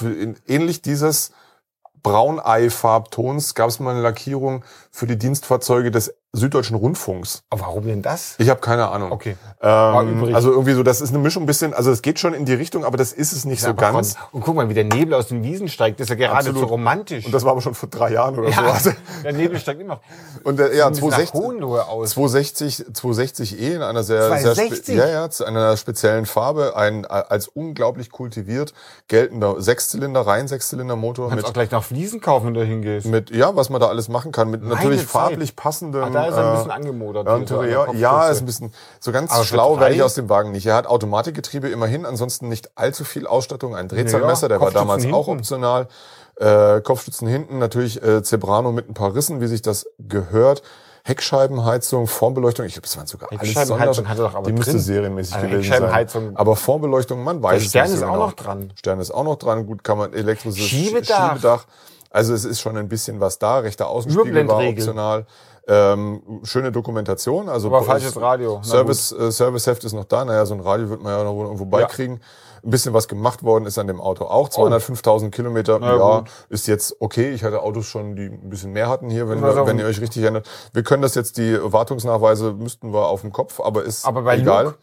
ähnlich 0.47 0.81
dieses 0.81 1.31
Braunei-Farbtons 2.01 3.55
gab 3.55 3.69
es 3.69 3.79
mal 3.79 3.91
eine 3.91 4.01
Lackierung 4.01 4.63
für 4.91 5.07
die 5.07 5.17
Dienstfahrzeuge 5.17 5.91
des 5.91 6.13
Süddeutschen 6.31 6.75
Rundfunks. 6.75 7.41
Aber 7.49 7.61
warum 7.61 7.85
denn 7.85 8.01
das? 8.03 8.35
Ich 8.37 8.49
habe 8.49 8.59
keine 8.59 8.89
Ahnung. 8.89 9.11
Okay. 9.11 9.35
Ähm, 9.61 10.33
also 10.35 10.51
irgendwie 10.51 10.73
so, 10.73 10.83
das 10.83 11.01
ist 11.01 11.09
eine 11.09 11.17
Mischung 11.17 11.43
ein 11.43 11.45
bisschen, 11.47 11.73
also 11.73 11.89
es 11.91 12.03
geht 12.03 12.19
schon 12.19 12.35
in 12.35 12.45
die 12.45 12.53
Richtung, 12.53 12.85
aber 12.85 12.97
das 12.97 13.13
ist 13.13 13.31
es 13.31 13.45
nicht 13.45 13.61
so 13.61 13.69
Aber 13.69 13.81
ganz. 13.81 14.15
Gott, 14.15 14.27
Und 14.33 14.41
guck 14.41 14.55
mal, 14.55 14.69
wie 14.69 14.75
der 14.75 14.83
Nebel 14.83 15.15
aus 15.15 15.27
den 15.27 15.41
Wiesen 15.43 15.67
steigt. 15.69 15.99
Das 15.99 16.05
ist 16.05 16.09
ja 16.11 16.15
geradezu 16.15 16.49
Absolut. 16.49 16.69
romantisch. 16.69 17.25
Und 17.25 17.31
das 17.33 17.43
war 17.45 17.53
aber 17.53 17.61
schon 17.61 17.73
vor 17.73 17.89
drei 17.89 18.11
Jahren 18.11 18.37
oder 18.37 18.51
so. 18.51 18.61
ja, 18.61 18.71
Also, 18.73 18.91
der 19.23 19.33
Nebel 19.33 19.59
steigt 19.59 19.81
immer. 19.81 20.01
und 20.43 20.59
der, 20.59 20.75
ja, 20.75 20.87
bisschen 20.89 21.09
nach 21.09 21.17
260, 21.17 21.33
Hohenlohe 21.33 21.87
aus. 21.87 22.11
260, 22.11 22.85
260e 22.93 23.75
in 23.75 23.81
einer 23.81 24.03
sehr, 24.03 24.21
sehr, 24.37 24.37
spe 24.37 24.67
260? 24.67 24.95
ja, 24.95 25.07
ja, 25.07 25.29
zu 25.31 25.45
einer 25.45 25.77
speziellen 25.77 26.27
Farbe, 26.27 26.75
ein 26.75 27.05
als 27.07 27.47
unglaublich 27.47 28.11
kultiviert 28.11 28.73
geltender 29.07 29.59
Sechszylinder, 29.61 30.21
rein 30.21 30.47
Sechszylinder 30.47 30.95
Motor 30.95 31.29
Kannst 31.29 31.45
auch 31.45 31.49
mit, 31.49 31.53
gleich 31.55 31.71
noch 31.71 31.83
Fliesen 31.83 32.21
kaufen, 32.21 32.47
wenn 32.47 32.53
du 32.53 32.63
hingehst. 32.63 33.07
mit, 33.07 33.31
ja, 33.31 33.55
was 33.55 33.69
man 33.71 33.81
da 33.81 33.87
alles 33.87 34.09
machen 34.09 34.31
kann, 34.31 34.51
mit 34.51 34.61
natürlich 34.83 35.01
Zeit. 35.01 35.09
farblich 35.09 35.55
passendem, 35.55 36.03
Ah, 36.03 36.09
da 36.09 36.25
ist 36.25 36.35
er 36.35 36.45
ein 36.45 36.53
äh, 36.53 36.55
bisschen 36.57 36.71
angemodert. 36.71 37.25
Ja, 37.27 37.37
hier 37.37 37.47
so 37.47 37.55
Interieur, 37.61 37.93
ja, 37.95 38.29
ist 38.29 38.39
ein 38.41 38.45
bisschen 38.45 38.73
so 38.99 39.11
ganz 39.11 39.31
Aber 39.31 39.43
schlau 39.43 39.79
werde 39.79 39.95
ich 39.95 40.03
aus 40.03 40.13
dem 40.15 40.29
Wagen 40.29 40.51
nicht. 40.51 40.65
Er 40.65 40.75
hat 40.75 40.87
Automatikgetriebe 40.87 41.69
immerhin, 41.69 42.05
ansonsten 42.05 42.47
nicht 42.49 42.71
allzu 42.77 43.03
viel 43.03 43.27
Ausstattung. 43.27 43.75
Ein 43.75 43.87
Drehzahlmesser, 43.87 44.47
der 44.49 44.59
war 44.61 44.71
damals 44.71 45.05
auch 45.11 45.27
optional. 45.27 45.87
Äh, 46.37 46.79
Kopfstützen 46.81 47.27
hinten, 47.27 47.59
natürlich 47.59 48.01
äh, 48.01 48.23
Zebrano 48.23 48.71
mit 48.71 48.89
ein 48.89 48.93
paar 48.93 49.13
Rissen, 49.13 49.41
wie 49.41 49.47
sich 49.47 49.61
das 49.61 49.85
gehört. 49.99 50.61
Heckscheibenheizung, 51.03 52.07
Formbeleuchtung, 52.07 52.65
ich 52.65 52.73
glaube, 52.73 52.85
das 52.87 52.95
waren 52.97 53.07
sogar 53.07 53.29
alles 53.31 53.41
Heckscheibenheizung 53.41 53.93
Sonder- 53.95 54.09
hat 54.09 54.17
er 54.19 54.23
doch 54.25 54.35
aber 54.35 54.45
Die 54.47 54.53
müsste 54.53 54.71
drin. 54.73 54.81
serienmäßig 54.81 55.35
Also 55.35 55.47
gewesen 55.47 56.07
sein. 56.07 56.31
Aber 56.37 56.55
Formbeleuchtung, 56.55 57.23
man 57.23 57.41
weiß 57.41 57.51
Der 57.51 57.57
es 57.61 57.69
Stern 57.69 57.83
nicht 57.85 57.93
ist 57.95 57.99
so 58.01 58.05
auch 58.05 58.11
genau. 58.13 58.25
noch 58.27 58.33
dran. 58.33 58.73
Stern 58.75 58.99
ist 58.99 59.11
auch 59.11 59.23
noch 59.23 59.35
dran. 59.37 59.65
Gut, 59.65 59.83
kann 59.83 59.97
man 59.97 60.13
elektrisches 60.13 60.59
Schiebedach. 60.59 61.29
Schiebedach. 61.29 61.65
Also 62.09 62.33
es 62.33 62.45
ist 62.45 62.59
schon 62.59 62.77
ein 62.77 62.87
bisschen 62.87 63.19
was 63.19 63.39
da. 63.39 63.59
Rechter 63.59 63.87
Außenspiegel 63.87 64.47
war 64.47 64.67
optional. 64.67 65.25
Ähm, 65.67 66.41
schöne 66.43 66.71
Dokumentation. 66.71 67.47
Also 67.47 67.67
Aber 67.67 67.83
falsches 67.83 68.19
Radio. 68.19 68.59
Service, 68.63 69.11
äh, 69.11 69.31
Serviceheft 69.31 69.83
ist 69.83 69.93
noch 69.93 70.05
da. 70.05 70.25
Naja, 70.25 70.45
so 70.47 70.55
ein 70.55 70.61
Radio 70.61 70.89
wird 70.89 71.03
man 71.03 71.15
ja 71.15 71.23
noch 71.23 71.35
wohl 71.35 71.45
irgendwo 71.45 71.65
beikriegen. 71.65 72.21
Ein 72.63 72.71
bisschen 72.71 72.93
was 72.93 73.07
gemacht 73.07 73.43
worden 73.43 73.65
ist 73.67 73.77
an 73.77 73.85
dem 73.87 74.01
Auto 74.01 74.25
auch. 74.25 74.49
205.000 74.49 75.29
Kilometer. 75.29 75.79
Ja, 75.79 76.19
gut. 76.19 76.29
ist 76.49 76.67
jetzt 76.67 76.95
okay. 76.99 77.29
Ich 77.31 77.43
hatte 77.43 77.61
Autos 77.61 77.85
schon, 77.85 78.15
die 78.15 78.25
ein 78.25 78.49
bisschen 78.49 78.73
mehr 78.73 78.89
hatten 78.89 79.09
hier, 79.09 79.29
wenn, 79.29 79.41
wir, 79.41 79.65
wenn 79.67 79.77
ihr 79.77 79.85
euch 79.85 80.01
richtig 80.01 80.23
erinnert. 80.23 80.49
Wir 80.73 80.83
können 80.83 81.03
das 81.03 81.13
jetzt, 81.15 81.37
die 81.37 81.57
Wartungsnachweise 81.61 82.53
müssten 82.53 82.91
wir 82.91 83.07
auf 83.07 83.21
dem 83.21 83.31
Kopf, 83.31 83.59
aber 83.59 83.83
ist 83.83 84.05
Aber 84.05 84.23
bei 84.23 84.39
egal. 84.39 84.65
Luke? 84.65 84.77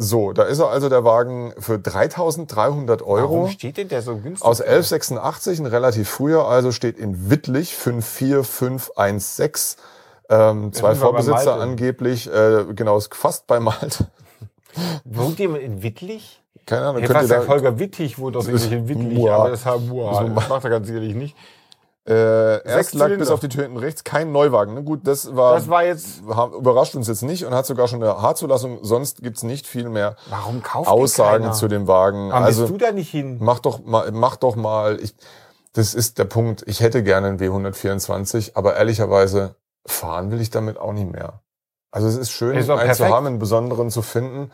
So, 0.00 0.32
da 0.32 0.44
ist 0.44 0.60
er 0.60 0.68
also 0.68 0.88
der 0.88 1.02
Wagen 1.02 1.52
für 1.58 1.74
3.300 1.74 3.02
Euro. 3.02 3.32
Warum 3.32 3.50
steht 3.50 3.78
denn 3.78 3.88
der 3.88 4.00
so 4.00 4.16
günstig? 4.16 4.46
Aus 4.46 4.60
1186, 4.60 5.58
ein 5.58 5.66
relativ 5.66 6.08
früher, 6.08 6.46
also 6.46 6.70
steht 6.70 6.98
in 6.98 7.30
Wittlich 7.30 7.74
54516. 7.74 9.82
Ähm, 10.30 10.72
zwei 10.72 10.94
Vorbesitzer 10.94 11.54
angeblich, 11.54 12.32
äh, 12.32 12.64
genau, 12.76 12.96
ist 12.96 13.12
fast 13.12 13.48
bei 13.48 13.58
Malte. 13.58 14.06
Wohnt 15.04 15.40
jemand 15.40 15.62
in 15.62 15.82
Wittlich? 15.82 16.44
Keine 16.64 16.86
Ahnung, 16.86 17.02
Ich 17.02 17.08
könnt 17.08 17.22
ihr 17.22 17.28
fast 17.28 17.48
da, 17.48 17.52
Holger 17.52 17.80
Wittig 17.80 18.20
wohnt 18.20 18.36
aus 18.36 18.46
irgendwelchen 18.46 18.88
Wittlich, 18.88 19.18
Mua. 19.18 19.34
aber 19.36 19.50
das, 19.50 19.64
Mua, 19.64 20.14
So 20.14 20.28
das 20.28 20.48
macht 20.48 20.62
er 20.64 20.70
ganz 20.70 20.86
sicherlich 20.86 21.16
nicht. 21.16 21.34
Äh, 22.08 22.66
erst 22.66 22.94
lag 22.94 23.08
bis 23.18 23.30
auf 23.30 23.40
die 23.40 23.50
Tür 23.50 23.64
hinten 23.64 23.76
rechts 23.76 24.02
kein 24.02 24.32
Neuwagen. 24.32 24.72
Na 24.74 24.80
gut, 24.80 25.06
das 25.06 25.36
war, 25.36 25.54
Das 25.54 25.68
war 25.68 25.84
jetzt, 25.84 26.20
überrascht 26.22 26.94
uns 26.94 27.06
jetzt 27.06 27.22
nicht 27.22 27.44
und 27.44 27.52
hat 27.52 27.66
sogar 27.66 27.86
schon 27.86 28.02
eine 28.02 28.22
H-Zulassung. 28.22 28.78
Sonst 28.82 29.20
gibt's 29.20 29.42
nicht 29.42 29.66
viel 29.66 29.90
mehr 29.90 30.16
warum 30.30 30.62
kauft 30.62 30.88
Aussagen 30.88 31.52
zu 31.52 31.68
dem 31.68 31.86
Wagen. 31.86 32.30
Warum 32.30 32.44
also 32.44 32.62
bist 32.62 32.72
du 32.72 32.78
da 32.78 32.92
nicht 32.92 33.10
hin? 33.10 33.36
mach 33.40 33.58
doch 33.58 33.84
mal, 33.84 34.10
mach 34.12 34.36
doch 34.36 34.56
mal. 34.56 34.98
Ich, 35.02 35.14
das 35.74 35.94
ist 35.94 36.18
der 36.18 36.24
Punkt. 36.24 36.64
Ich 36.66 36.80
hätte 36.80 37.02
gerne 37.02 37.28
einen 37.28 37.38
W124, 37.38 38.52
aber 38.54 38.76
ehrlicherweise 38.76 39.56
fahren 39.84 40.30
will 40.30 40.40
ich 40.40 40.48
damit 40.48 40.78
auch 40.78 40.92
nicht 40.92 41.12
mehr. 41.12 41.42
Also 41.90 42.08
es 42.08 42.16
ist 42.16 42.30
schön, 42.30 42.56
Ist 42.56 42.70
einen 42.70 42.94
zu 42.94 43.06
haben, 43.06 43.26
einen 43.26 43.38
besonderen 43.38 43.90
zu 43.90 44.00
finden. 44.00 44.50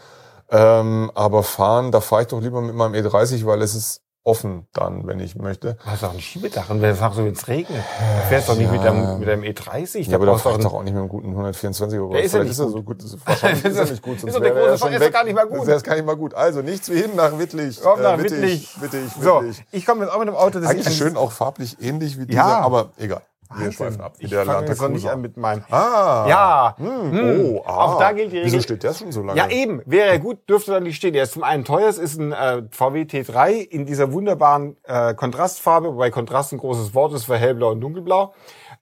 Ähm, 0.51 1.11
aber 1.15 1.43
fahren, 1.43 1.93
da 1.93 2.01
fahre 2.01 2.23
ich 2.23 2.29
doch 2.29 2.41
lieber 2.41 2.61
mit 2.61 2.75
meinem 2.75 2.95
E30, 2.95 3.47
weil 3.47 3.62
es 3.62 3.75
ist 3.75 4.04
offen 4.25 4.67
dann, 4.73 5.06
wenn 5.06 5.21
ich 5.21 5.37
möchte. 5.37 5.75
Du 5.75 5.91
hast 5.91 6.03
doch 6.03 6.12
ein 6.15 6.21
Schiebedach 6.21 6.71
und 6.71 6.81
wer 6.81 6.94
sagt 6.94 7.15
so, 7.15 7.25
wenn 7.25 7.32
es 7.35 7.47
regnet? 7.47 7.79
Du 7.79 8.29
fährst 8.29 8.49
doch 8.49 8.56
nicht 8.56 8.73
mit, 8.73 8.82
deinem, 8.82 9.19
mit 9.19 9.29
deinem 9.29 9.43
E30. 9.43 10.09
Ja, 10.09 10.17
aber 10.17 10.26
da 10.26 10.32
du 10.37 10.59
doch 10.59 10.73
auch 10.73 10.82
nicht 10.82 10.94
mit 10.94 11.00
einem 11.00 11.09
guten 11.11 11.29
124 11.29 11.99
Euro. 11.99 12.12
Der 12.15 12.23
ist 12.25 12.32
ja 12.32 12.41
nicht 12.43 12.53
ist 12.53 12.59
gut. 12.59 12.73
so 12.73 12.82
gut. 12.82 13.03
Das 13.03 13.12
ist 13.12 13.19
wahrscheinlich 13.26 13.65
ist 13.65 13.77
er 13.77 13.84
nicht 13.84 14.03
gut. 14.03 14.15
Ist 14.17 14.20
Sonst 14.22 14.34
doch 14.34 14.41
der 14.41 14.55
er 14.55 14.69
große 14.70 14.79
schon 14.79 14.93
ist 14.94 15.13
gar 15.13 15.25
nicht 15.25 15.34
mal 15.34 15.46
gut. 15.46 15.69
Das 15.69 15.77
ist 15.77 15.84
gar 15.84 15.94
nicht 15.94 16.06
mal 16.06 16.17
gut. 16.17 16.34
Also 16.34 16.63
nichts 16.63 16.91
wie 16.91 17.03
hin 17.03 17.10
nach 17.15 17.39
Wittlich. 17.39 17.81
Komm 17.82 18.01
nach 18.01 18.19
Äh, 18.19 18.22
Wittlich. 18.25 18.81
Wittlich, 18.81 19.13
So, 19.20 19.41
Wittlich. 19.43 19.63
ich 19.72 19.84
komme 19.84 20.05
jetzt 20.05 20.13
auch 20.15 20.19
mit 20.19 20.29
einem 20.29 20.37
Auto, 20.37 20.58
das 20.58 20.70
Eigentlich 20.70 20.87
ich 20.89 20.96
schön 20.96 21.17
auch 21.17 21.31
farblich 21.31 21.77
ähnlich 21.82 22.19
wie 22.19 22.27
dieser, 22.27 22.39
Ja. 22.41 22.60
aber 22.60 22.93
egal. 22.96 23.20
Wir 23.56 23.73
schweifen 23.73 24.01
ab. 24.01 24.15
Wie 24.19 24.25
Ich 24.25 24.31
der 24.31 24.44
fange 24.44 24.67
jetzt 24.67 24.89
nicht 24.91 25.08
an 25.08 25.20
mit 25.20 25.37
meinem. 25.37 25.65
Ah. 25.70 26.27
Ja. 26.29 26.75
Hm. 26.79 27.13
Hm. 27.13 27.41
Oh, 27.41 27.63
ah. 27.65 27.84
Auch 27.84 27.99
da 27.99 28.13
gilt 28.13 28.32
die 28.32 28.37
Wieso 28.37 28.46
Regel. 28.56 28.63
steht 28.63 28.82
der 28.82 28.94
schon 28.94 29.13
so 29.13 29.23
lange? 29.23 29.39
Ja, 29.39 29.49
eben. 29.49 29.82
Wäre 29.87 30.08
er 30.08 30.19
gut, 30.19 30.49
dürfte 30.49 30.73
dann 30.73 30.82
nicht 30.82 30.96
stehen. 30.96 31.15
Er 31.15 31.25
ist 31.25 31.32
zum 31.32 31.43
einen 31.44 31.65
teuer, 31.65 31.89
es 31.89 31.99
ist 31.99 32.19
ein 32.19 32.32
äh, 32.32 32.63
VW 32.70 33.03
T3 33.03 33.53
in 33.53 33.87
dieser 33.87 34.13
wunderbaren 34.13 34.77
äh, 34.84 35.15
Kontrastfarbe, 35.15 35.94
wobei 35.94 36.11
Kontrast 36.11 36.53
ein 36.53 36.58
großes 36.58 36.94
Wort 36.94 37.13
ist 37.13 37.25
für 37.25 37.37
hellblau 37.37 37.73
und 37.73 37.81
dunkelblau. 37.81 38.34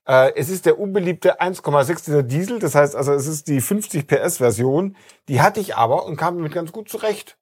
Äh, 0.05 0.33
es 0.35 0.49
ist 0.49 0.65
der 0.65 0.79
unbeliebte 0.79 1.39
1,6 1.41 2.09
Liter 2.09 2.23
Diesel, 2.23 2.59
das 2.59 2.75
heißt 2.75 2.95
also, 2.95 3.13
es 3.13 3.27
ist 3.27 3.47
die 3.47 3.61
50 3.61 4.07
PS 4.07 4.37
Version. 4.37 4.95
Die 5.29 5.41
hatte 5.41 5.59
ich 5.59 5.75
aber 5.75 6.05
und 6.05 6.17
kam 6.17 6.37
damit 6.37 6.53
ganz 6.53 6.71
gut 6.71 6.89
zurecht. 6.89 7.37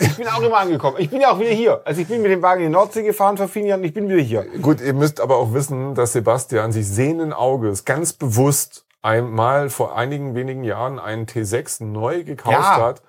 Ich 0.00 0.16
bin 0.16 0.26
auch 0.28 0.42
immer 0.42 0.58
angekommen. 0.58 0.96
Ich 0.98 1.10
bin 1.10 1.20
ja 1.20 1.30
auch 1.30 1.38
wieder 1.38 1.50
hier. 1.50 1.80
Also 1.84 2.00
ich 2.00 2.08
bin 2.08 2.22
mit 2.22 2.30
dem 2.30 2.42
Wagen 2.42 2.62
in 2.62 2.68
die 2.68 2.72
Nordsee 2.72 3.02
gefahren 3.02 3.36
vor 3.36 3.48
vielen 3.48 3.66
Jahren 3.66 3.80
und 3.80 3.86
ich 3.86 3.94
bin 3.94 4.08
wieder 4.08 4.20
hier. 4.20 4.44
Gut, 4.62 4.80
ihr 4.80 4.94
müsst 4.94 5.20
aber 5.20 5.36
auch 5.36 5.52
wissen, 5.52 5.94
dass 5.94 6.12
Sebastian 6.12 6.72
sich 6.72 6.88
sehenden 6.88 7.32
Auges 7.32 7.84
ganz 7.84 8.12
bewusst 8.12 8.84
einmal 9.02 9.70
vor 9.70 9.96
einigen 9.96 10.34
wenigen 10.34 10.64
Jahren 10.64 10.98
einen 10.98 11.26
T6 11.26 11.84
neu 11.84 12.24
gekauft 12.24 12.56
Ja. 12.58 12.80
hat. 12.80 13.02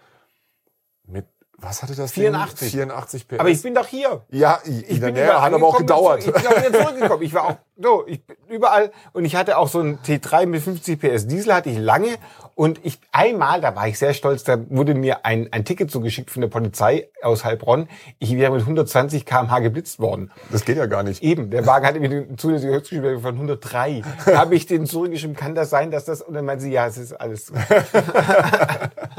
Was 1.62 1.84
hatte 1.84 1.96
das? 1.96 2.12
84. 2.12 2.72
Ding? 2.72 2.80
84 2.82 3.28
PS. 3.28 3.40
Aber 3.40 3.50
ich 3.50 3.62
bin 3.62 3.74
doch 3.74 3.88
hier. 3.88 4.22
ja, 4.30 4.60
in 4.66 4.80
Ich 4.88 5.00
der 5.00 5.08
bin 5.08 5.16
Nähe 5.16 5.42
hat 5.42 5.54
aber 5.54 5.66
auch 5.68 5.78
gedauert. 5.78 6.20
Ich 6.26 6.32
bin 6.32 6.48
auch 6.48 6.58
wieder 6.58 6.74
zurückgekommen. 6.74 7.24
Ich 7.24 7.34
war 7.34 7.44
auch 7.46 7.56
so, 7.82 8.04
ich 8.08 8.26
bin 8.26 8.36
überall 8.50 8.92
und 9.14 9.24
ich 9.26 9.36
hatte 9.36 9.58
auch 9.58 9.68
so 9.70 9.80
einen 9.80 10.00
T3 10.00 10.46
mit 10.46 10.62
50 10.62 11.00
PS 11.00 11.28
Diesel 11.28 11.54
hatte 11.54 11.70
ich 11.70 11.78
lange 11.78 12.10
und 12.56 12.84
ich 12.84 13.00
einmal, 13.14 13.62
da 13.62 13.74
war 13.74 13.88
ich 13.88 13.98
sehr 13.98 14.14
stolz, 14.14 14.44
da 14.44 14.58
wurde 14.70 14.94
mir 14.94 15.26
ein, 15.26 15.48
ein 15.54 15.64
Ticket 15.64 15.90
zugeschickt 15.90 16.30
von 16.30 16.42
der 16.42 16.50
Polizei 16.50 17.08
aus 17.24 17.46
Heilbronn. 17.46 17.88
Ich 18.20 18.36
wäre 18.36 18.52
mit 18.52 18.62
120 18.62 19.26
km/h 19.26 19.60
geblitzt 19.60 20.00
worden. 20.00 20.30
Das 20.52 20.66
geht 20.66 20.76
ja 20.76 20.88
gar 20.88 21.04
nicht. 21.04 21.24
Eben, 21.24 21.52
der 21.52 21.66
Wagen 21.66 21.86
hatte 21.86 22.02
mir 22.02 22.10
eine 22.10 22.36
zulässige 22.36 22.74
Höchstgeschwindigkeit 22.74 23.22
von 23.22 23.36
103. 23.36 24.02
Da 24.26 24.38
habe 24.40 24.56
ich 24.56 24.66
den 24.66 24.86
zurückgeschrieben, 24.86 25.38
kann 25.38 25.56
das 25.56 25.70
sein, 25.70 25.90
dass 25.90 26.04
das, 26.04 26.22
und 26.22 26.34
dann 26.34 26.44
meinte 26.44 26.64
sie, 26.64 26.72
ja, 26.72 26.86
es 26.88 26.98
ist 26.98 27.14
alles. 27.14 27.52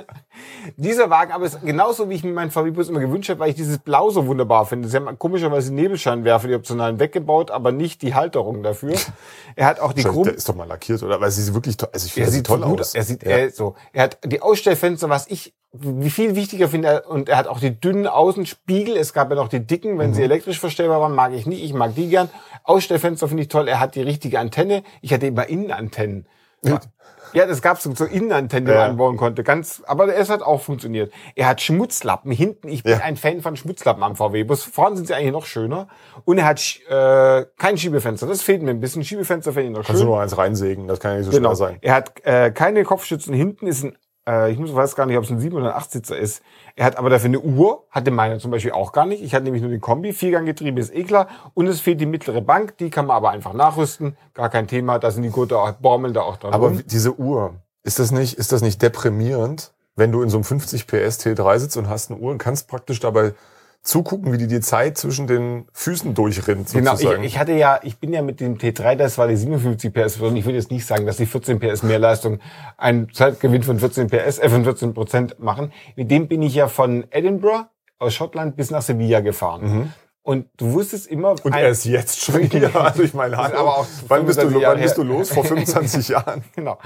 Dieser 0.77 1.11
Wagen 1.11 1.33
aber 1.33 1.47
ist 1.47 1.61
genauso, 1.63 2.09
wie 2.11 2.15
ich 2.15 2.25
mir 2.25 2.33
meinen 2.33 2.51
VW-Bus 2.51 2.89
immer 2.89 3.01
gewünscht 3.01 3.29
habe, 3.31 3.41
weil 3.41 3.51
ich 3.51 3.57
dieses 3.57 3.79
Blau 3.79 4.11
so 4.11 4.27
wunderbar 4.27 4.67
finde. 4.67 4.89
Sie 4.89 4.97
haben 4.97 5.19
komischerweise 5.19 5.73
Nebelscheinwerfer, 5.75 6.49
die 6.49 6.55
optionalen 6.55 6.99
weggebaut, 7.01 7.51
aber 7.51 7.73
nicht 7.73 8.03
die 8.03 8.15
Halterung 8.15 8.63
dafür. 8.63 8.95
Er 9.57 9.67
hat 9.67 9.81
auch 9.81 9.93
die 9.93 10.03
Der 10.03 10.13
Chrom... 10.13 10.29
ist 10.29 10.49
doch 10.49 10.55
mal 10.55 10.67
lackiert, 10.69 11.03
oder? 11.03 11.21
Weil 11.21 11.31
sie 11.33 11.43
ist 11.43 11.53
wirklich 11.55 11.77
toll. 11.77 11.89
Also 11.93 12.07
ich 12.07 12.13
Er 12.13 12.25
finde, 12.25 12.31
sieht 12.31 12.47
toll 12.47 12.61
gut 12.61 12.81
aus. 12.81 12.89
aus. 12.91 12.95
Er 12.95 13.03
sieht 13.03 13.23
ja. 13.25 13.31
er, 13.31 13.51
so. 13.51 13.75
Er 13.93 14.05
hat 14.05 14.19
die 14.25 14.41
Ausstellfenster, 14.41 15.09
was 15.11 15.27
ich 15.29 15.55
wie 15.73 16.11
viel 16.11 16.35
wichtiger 16.35 16.69
finde 16.69 16.89
er, 16.89 17.09
und 17.09 17.29
er 17.29 17.37
hat 17.37 17.47
auch 17.47 17.61
die 17.61 17.79
dünnen 17.81 18.09
Außenspiegel, 18.09 18.97
es 18.97 19.13
gab 19.13 19.31
ja 19.31 19.37
noch 19.37 19.47
die 19.49 19.61
dicken, 19.65 19.99
wenn 19.99 20.11
Mhm. 20.11 20.15
sie 20.15 20.23
elektrisch 20.25 20.59
verstellbar 20.59 21.01
waren, 21.01 21.15
mag 21.15 21.33
ich 21.33 21.47
nicht, 21.47 21.63
ich 21.63 21.73
mag 21.75 21.95
die 21.95 22.09
gern. 22.09 22.29
Ausstellfenster 22.65 23.29
finde 23.29 23.43
ich 23.45 23.49
toll, 23.49 23.69
er 23.69 23.79
hat 23.79 23.95
die 23.95 24.03
richtige 24.03 24.41
Antenne, 24.41 24.83
ich 25.01 25.13
hatte 25.13 25.27
immer 25.29 25.49
Innenantennen. 25.49 26.27
Ja, 27.33 27.47
das 27.47 27.63
gab's 27.63 27.85
so, 27.85 27.93
die 28.67 28.73
Ja. 28.73 28.81
man 28.81 28.91
einbauen 28.91 29.17
konnte. 29.17 29.45
Ganz, 29.45 29.83
aber 29.87 30.13
es 30.15 30.29
hat 30.31 30.43
auch 30.43 30.61
funktioniert. 30.63 31.13
Er 31.37 31.47
hat 31.47 31.61
Schmutzlappen 31.61 32.33
hinten. 32.33 32.69
Ich 32.69 32.83
bin 32.83 32.93
Ja. 32.95 32.99
ein 33.05 33.17
Fan 33.17 33.41
von 33.41 33.55
Schmutzlappen 33.57 34.03
am 34.03 34.17
VW-Bus. 34.17 34.65
Vorne 34.65 34.97
sind 34.97 35.07
sie 35.07 35.15
eigentlich 35.15 35.31
noch 35.33 35.47
schöner. 35.47 35.87
Und 36.25 36.39
er 36.39 36.47
hat 36.47 36.61
äh, 36.89 37.47
kein 37.57 37.79
Schiebefenster. 37.79 38.27
Das 38.27 38.43
fehlt 38.43 38.63
mir 38.63 38.71
ein 38.71 38.81
bisschen. 38.81 39.05
Schiebefenster 39.05 39.53
fände 39.53 39.69
ich 39.71 39.77
noch 39.77 39.85
Kannst 39.85 40.01
du 40.01 40.05
schön. 40.05 40.07
nur 40.09 40.21
eins 40.21 40.37
reinsägen, 40.37 40.89
das 40.89 40.99
kann 40.99 41.13
ja 41.13 41.19
nicht 41.19 41.27
so 41.27 41.33
Genau. 41.33 41.51
schwer 41.51 41.57
sein. 41.57 41.79
Er 41.83 41.95
hat 41.95 42.13
äh, 42.25 42.51
keine 42.51 42.83
Kopfstützen 42.83 43.33
hinten, 43.33 43.69
ist 43.69 43.85
ein, 43.85 43.97
ich 44.27 44.59
muss 44.59 44.75
weiß 44.75 44.95
gar 44.95 45.07
nicht, 45.07 45.17
ob 45.17 45.25
es 45.25 45.31
ein 45.31 45.41
7 45.41 45.57
oder 45.57 45.71
ein 45.71 45.77
8 45.77 45.91
Sitzer 45.91 46.17
ist. 46.17 46.43
Er 46.77 46.85
hat 46.85 46.97
aber 46.97 47.11
dafür 47.11 47.29
eine 47.29 47.41
Uhr, 47.41 47.85
hatte 47.91 48.11
meine 48.11 48.39
zum 48.39 48.51
Beispiel 48.51 48.73
auch 48.73 48.93
gar 48.93 49.07
nicht. 49.07 49.23
Ich 49.23 49.35
hatte 49.35 49.45
nämlich 49.45 49.63
nur 49.63 49.71
den 49.71 49.81
Kombi, 49.81 50.13
Vierganggetriebe 50.13 50.79
ist 50.79 50.95
eh 50.95 51.05
klar. 51.05 51.27
Und 51.55 51.67
es 51.67 51.81
fehlt 51.81 52.01
die 52.01 52.07
mittlere 52.07 52.41
Bank, 52.41 52.77
die 52.79 52.91
kann 52.91 53.07
man 53.07 53.17
aber 53.17 53.31
einfach 53.31 53.55
nachrüsten. 53.55 54.17
Gar 54.35 54.51
kein 54.51 54.69
Thema, 54.69 54.99
da 54.99 55.11
sind 55.11 55.23
die 55.23 55.31
Gurte 55.31 55.59
auch, 55.59 55.73
baumeln 55.73 56.15
da 56.15 56.21
auch 56.21 56.37
dran. 56.37 56.53
Aber 56.53 56.69
rum. 56.69 56.83
diese 56.87 57.19
Uhr, 57.19 57.55
ist 57.83 57.99
das 57.99 58.11
nicht, 58.13 58.39
ist 58.39 58.53
das 58.53 58.63
nicht 58.63 58.83
deprimierend, 58.83 59.73
wenn 59.97 60.13
du 60.13 60.23
in 60.23 60.29
so 60.29 60.37
einem 60.37 60.45
50 60.45 60.87
PS 60.87 61.19
T3 61.21 61.59
sitzt 61.59 61.77
und 61.77 61.89
hast 61.89 62.11
eine 62.11 62.21
Uhr 62.21 62.31
und 62.31 62.39
kannst 62.39 62.69
praktisch 62.69 63.01
dabei 63.01 63.35
zugucken, 63.83 64.33
wie 64.33 64.39
die 64.39 64.47
die 64.47 64.61
Zeit 64.61 64.99
zwischen 64.99 65.27
den 65.27 65.67
Füßen 65.73 66.15
durchrinnt, 66.15 66.71
Genau, 66.73 66.93
ich, 66.93 66.99
sozusagen. 67.01 67.25
ich 67.25 67.39
hatte 67.39 67.53
ja, 67.53 67.81
ich 67.83 67.99
bin 67.99 68.13
ja 68.13 68.21
mit 68.23 68.41
dem 68.41 68.59
T3, 68.59 68.95
das 68.95 69.17
war 69.17 69.27
die 69.27 69.37
57 69.37 69.93
PS 69.93 70.17
Version. 70.17 70.37
Ich 70.37 70.45
will 70.45 70.55
jetzt 70.55 70.71
nicht 70.71 70.85
sagen, 70.87 71.07
dass 71.07 71.17
die 71.17 71.27
14 71.27 71.59
PS 71.59 71.83
Mehrleistung 71.83 72.41
einen 72.77 73.13
Zeitgewinn 73.13 73.63
von 73.63 73.79
14 73.79 74.09
PS, 74.09 74.39
äh, 74.39 74.49
von 74.51 74.65
14 74.65 74.93
Prozent 74.95 75.41
machen. 75.41 75.73
Mit 75.97 76.11
dem 76.11 76.29
bin 76.29 76.43
ich 76.43 76.55
ja 76.55 76.69
von 76.69 77.05
Edinburgh 77.11 77.69
aus 77.99 78.15
Schottland 78.15 78.57
bis 78.57 78.71
nach 78.71 78.83
Sevilla 78.83 79.21
gefahren. 79.21 79.93
Und 80.23 80.47
du 80.59 80.75
wusstest 80.75 81.07
immer, 81.07 81.35
und 81.43 81.55
er 81.55 81.71
ist 81.71 81.87
jetzt 81.87 82.21
schon 82.21 82.43
hier. 82.51 82.75
Also 82.77 83.03
ich 83.03 83.15
meine, 83.15 83.39
hallo, 83.39 83.57
aber 83.57 83.79
auch 83.79 83.87
wann 84.07 84.27
bist 84.27 84.39
du, 84.39 84.49
25 84.49 84.63
Jahre 84.63 84.75
wann 84.75 84.83
bist 84.83 84.99
du 84.99 85.03
los? 85.03 85.31
Vor 85.31 85.45
25 85.45 86.09
Jahren. 86.11 86.45
Genau. 86.55 86.79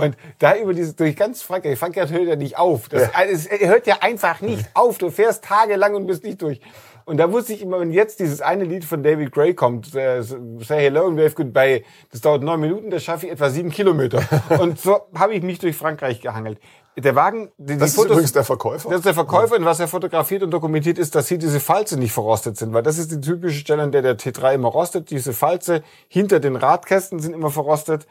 Und 0.00 0.16
da 0.38 0.56
über 0.56 0.74
dieses, 0.74 0.94
durch 0.94 1.16
ganz 1.16 1.42
Frankreich, 1.42 1.78
Frankreich 1.78 2.10
hört 2.10 2.26
ja 2.26 2.36
nicht 2.36 2.58
auf. 2.58 2.90
Das, 2.90 3.08
es 3.30 3.48
hört 3.50 3.86
ja 3.86 3.96
einfach 4.00 4.42
nicht 4.42 4.68
auf. 4.74 4.98
Du 4.98 5.10
fährst 5.10 5.44
tagelang 5.44 5.94
und 5.94 6.06
bist 6.06 6.24
nicht 6.24 6.42
durch. 6.42 6.60
Und 7.06 7.18
da 7.18 7.30
wusste 7.30 7.52
ich 7.52 7.62
immer, 7.62 7.80
wenn 7.80 7.90
jetzt 7.90 8.20
dieses 8.20 8.40
eine 8.40 8.64
Lied 8.64 8.84
von 8.84 9.02
David 9.02 9.32
Gray 9.32 9.54
kommt, 9.54 9.94
äh, 9.94 10.22
Say 10.22 10.80
Hello 10.80 11.06
and 11.06 11.18
Wave 11.18 11.34
Goodbye, 11.34 11.84
das 12.10 12.22
dauert 12.22 12.42
neun 12.42 12.60
Minuten, 12.60 12.90
das 12.90 13.02
schaffe 13.02 13.26
ich 13.26 13.32
etwa 13.32 13.50
sieben 13.50 13.70
Kilometer. 13.70 14.22
Und 14.58 14.78
so 14.80 15.00
habe 15.14 15.34
ich 15.34 15.42
mich 15.42 15.58
durch 15.58 15.76
Frankreich 15.76 16.20
gehangelt. 16.20 16.58
Der 16.96 17.14
Wagen, 17.16 17.50
die, 17.58 17.74
die 17.74 17.78
Das 17.78 17.96
ist 17.96 18.04
übrigens 18.04 18.32
der 18.32 18.44
Verkäufer. 18.44 18.88
das 18.88 18.98
ist 18.98 19.06
der 19.06 19.14
Verkäufer 19.14 19.56
und 19.56 19.64
was 19.64 19.80
er 19.80 19.88
fotografiert 19.88 20.42
und 20.42 20.50
dokumentiert 20.52 20.98
ist, 20.98 21.14
dass 21.14 21.28
hier 21.28 21.38
diese 21.38 21.58
Falze 21.58 21.98
nicht 21.98 22.12
verrostet 22.12 22.56
sind, 22.56 22.72
weil 22.72 22.82
das 22.82 22.98
ist 22.98 23.10
die 23.10 23.20
typische 23.20 23.58
Stelle, 23.58 23.82
an 23.82 23.92
der 23.92 24.02
der 24.02 24.16
T3 24.16 24.54
immer 24.54 24.68
rostet. 24.68 25.10
Diese 25.10 25.32
Falze 25.32 25.82
hinter 26.08 26.38
den 26.38 26.56
Radkästen 26.56 27.18
sind 27.18 27.34
immer 27.34 27.50
verrostet. 27.50 28.06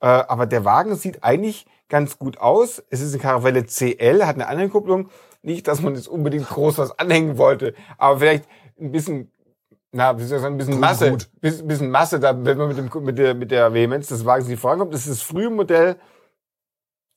Äh, 0.00 0.06
aber 0.06 0.46
der 0.46 0.64
Wagen 0.64 0.96
sieht 0.96 1.24
eigentlich 1.24 1.66
ganz 1.88 2.18
gut 2.18 2.38
aus. 2.38 2.82
Es 2.90 3.00
ist 3.00 3.14
eine 3.14 3.22
Caravelle 3.22 3.64
CL, 3.64 4.26
hat 4.26 4.34
eine 4.34 4.48
Anhängkupplung. 4.48 5.08
Nicht, 5.42 5.68
dass 5.68 5.80
man 5.80 5.94
jetzt 5.94 6.08
unbedingt 6.08 6.48
groß 6.48 6.78
was 6.78 6.98
anhängen 6.98 7.38
wollte, 7.38 7.74
aber 7.96 8.18
vielleicht 8.18 8.44
ein 8.78 8.92
bisschen 8.92 9.32
na, 9.92 10.18
wie 10.18 10.24
soll 10.24 10.36
ich 10.36 10.42
sagen, 10.42 10.56
ein 10.56 10.58
bisschen 10.58 10.78
Masse, 10.78 11.16
bisschen, 11.40 11.66
bisschen 11.66 11.90
Masse, 11.90 12.20
da, 12.20 12.44
wenn 12.44 12.58
man 12.58 12.68
mit, 12.68 12.76
dem, 12.76 13.04
mit, 13.04 13.16
der, 13.16 13.34
mit 13.34 13.50
der 13.50 13.72
Vehemenz 13.72 14.08
des 14.08 14.26
Wagens 14.26 14.46
nicht 14.46 14.60
vorankommt. 14.60 14.92
Das 14.92 15.06
ist 15.06 15.10
das 15.10 15.22
frühe 15.22 15.48
Modell, 15.48 15.96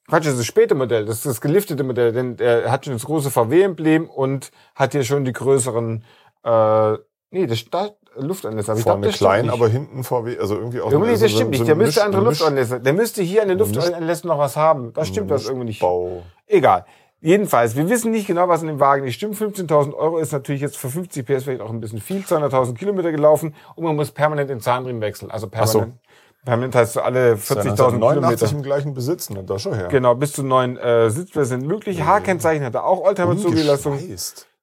Quatsch, 0.10 0.26
das 0.26 0.34
ist 0.34 0.40
das 0.40 0.46
späte 0.46 0.76
Modell, 0.76 1.06
das 1.06 1.18
ist 1.18 1.26
das 1.26 1.42
geliftete 1.42 1.84
Modell, 1.84 2.12
denn 2.12 2.38
er 2.40 2.72
hat 2.72 2.86
schon 2.86 2.94
das 2.94 3.06
große 3.06 3.30
VW-Emblem 3.32 4.10
und 4.10 4.52
hat 4.76 4.92
hier 4.94 5.04
schon 5.04 5.24
die 5.26 5.34
größeren, 5.34 6.04
äh, 6.44 6.92
nee, 7.32 7.46
das 7.48 7.64
da, 7.70 7.90
Luftanlässe. 8.18 8.72
Aber 8.72 8.80
ich 8.80 8.84
Vorne 8.84 9.02
glaub, 9.02 9.10
das 9.12 9.16
stimmt 9.16 9.30
klein, 9.30 9.50
aber 9.50 9.68
hinten 9.70 10.04
VW, 10.04 10.38
also 10.40 10.56
irgendwie 10.56 10.82
auch 10.82 10.92
Irgendwie, 10.92 11.16
so- 11.16 11.24
das 11.26 11.32
so- 11.32 11.38
stimmt 11.38 11.56
so 11.56 11.60
nicht. 11.62 11.68
Der 11.68 11.76
ein 11.76 11.78
müsste 11.78 12.00
Misch- 12.02 12.06
andere 12.06 12.24
Luftanlässe. 12.24 12.80
Der 12.82 12.94
müsste 12.94 13.22
hier 13.22 13.42
an 13.44 13.48
den 13.50 13.58
Luftanlässen 13.60 14.28
noch 14.28 14.40
was 14.40 14.56
haben. 14.58 14.92
Das 14.94 15.08
stimmt 15.08 15.30
das 15.32 15.46
irgendwie 15.46 15.66
nicht. 15.68 15.80
Bau. 15.80 16.24
Egal. 16.48 16.86
Jedenfalls, 17.22 17.76
wir 17.76 17.88
wissen 17.90 18.12
nicht 18.12 18.28
genau, 18.28 18.48
was 18.48 18.62
in 18.62 18.68
dem 18.70 18.80
Wagen 18.80 19.04
nicht 19.04 19.16
stimmt. 19.16 19.36
15.000 19.36 19.94
Euro 19.94 20.20
ist 20.20 20.32
natürlich 20.32 20.62
jetzt 20.62 20.78
für 20.78 20.88
50 20.90 21.26
PS 21.26 21.44
vielleicht 21.44 21.60
auch 21.62 21.70
ein 21.70 21.82
bisschen 21.82 22.00
viel. 22.00 22.22
200.000 22.22 22.78
Kilometer 22.78 23.12
gelaufen 23.12 23.54
und 23.76 23.84
man 23.84 23.96
muss 23.98 24.12
permanent 24.12 24.50
den 24.50 24.62
Zahnriemen 24.62 25.02
wechseln. 25.02 25.30
Also 25.30 25.48
so. 25.48 25.50
permanent. 25.52 26.00
Permanent 26.46 26.74
heißt 26.76 26.94
so 26.94 27.02
alle 27.02 27.34
40.000 27.36 27.98
89 27.98 28.00
Kilometer. 28.00 28.52
im 28.56 28.64
gleichen 28.64 28.94
Besitz, 28.94 29.30
ne? 29.30 29.44
Da 29.44 29.60
schon 29.60 29.74
her. 29.74 29.88
Genau, 29.90 30.16
bis 30.16 30.32
zu 30.34 30.44
neun 30.44 30.78
äh, 30.78 31.10
Sitzplätze 31.10 31.50
sind 31.50 31.68
möglich. 31.68 32.04
H-Kennzeichen 32.06 32.64
hat 32.64 32.76
er 32.76 32.86
auch, 32.86 33.02
Oldtimer-Zugelassung. 33.02 34.00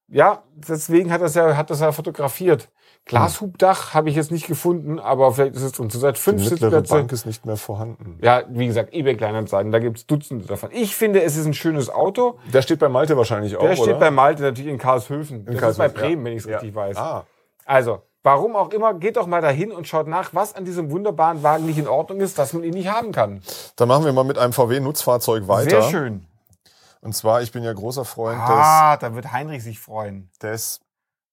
Ja, 0.09 0.43
deswegen 0.55 1.11
hat 1.13 1.21
das 1.21 1.35
ja, 1.35 1.57
hat 1.57 1.69
das 1.71 1.81
ja 1.81 1.93
fotografiert. 1.93 2.69
Glashubdach 3.07 3.95
habe 3.95 4.09
ich 4.09 4.17
jetzt 4.17 4.33
nicht 4.33 4.47
gefunden, 4.49 4.99
aber 4.99 5.33
vielleicht 5.33 5.55
ist 5.55 5.63
es 5.63 5.73
drin. 5.73 5.91
Zurzeit 5.91 6.17
Die 6.17 6.21
fünf 6.21 6.51
mittlere 6.51 6.71
Sitzplätze. 6.71 6.95
Bank 6.95 7.13
ist 7.13 7.25
nicht 7.27 7.47
mehr 7.47 7.57
vorhanden. 7.57 8.19
Ja, 8.21 8.43
wie 8.49 8.67
gesagt, 8.67 8.93
eBay 8.93 9.17
Kleinanzeigen, 9.17 9.71
da 9.71 9.79
gibt's 9.79 10.07
Dutzende 10.07 10.45
davon. 10.47 10.71
Ich 10.73 10.97
finde, 10.97 11.23
es 11.23 11.37
ist 11.37 11.47
ein 11.47 11.55
schönes 11.55 11.89
Auto. 11.89 12.39
Der 12.53 12.63
steht 12.63 12.81
bei 12.81 12.89
Malte 12.89 13.17
wahrscheinlich 13.17 13.57
auch, 13.57 13.63
Der 13.63 13.77
steht 13.77 13.89
oder? 13.89 13.99
bei 13.99 14.11
Malte 14.11 14.43
natürlich 14.43 14.71
in 14.73 14.79
Karlshöfen. 14.79 15.45
Das 15.45 15.55
ist 15.55 15.61
bei 15.79 15.89
Karlsruhe, 15.89 15.89
Bremen, 15.89 16.19
ja. 16.21 16.25
wenn 16.25 16.33
ich 16.33 16.45
es 16.45 16.49
richtig 16.49 16.75
weiß. 16.75 16.97
Ah, 16.97 17.25
Also, 17.65 18.03
warum 18.27 18.57
auch 18.57 18.71
immer, 18.71 18.93
geht 18.93 19.17
doch 19.17 19.29
mal 19.29 19.41
dahin 19.41 19.71
und 19.71 19.87
schaut 19.87 20.09
nach, 20.09 20.35
was 20.35 20.53
an 20.53 20.65
diesem 20.65 20.91
wunderbaren 20.91 21.45
Wagen 21.45 21.65
nicht 21.65 21.79
in 21.79 21.87
Ordnung 21.87 22.21
ist, 22.21 22.37
dass 22.39 22.53
man 22.53 22.65
ihn 22.65 22.75
nicht 22.75 22.89
haben 22.89 23.13
kann. 23.13 23.41
dann 23.77 23.87
machen 23.87 24.05
wir 24.05 24.13
mal 24.13 24.25
mit 24.25 24.37
einem 24.37 24.53
VW-Nutzfahrzeug 24.53 25.47
weiter. 25.47 25.83
Sehr 25.83 25.91
schön. 25.91 26.27
Und 27.01 27.15
zwar, 27.15 27.43
ich 27.43 27.53
bin 27.53 27.63
ja 27.63 27.73
großer 27.73 28.05
Freund 28.05 28.41
Ah, 28.41 28.97
da 28.97 29.15
wird 29.15 29.33
Heinrich 29.33 29.63
sich 29.63 29.79
freuen. 29.79 30.29
des, 30.43 30.81
des 30.81 30.81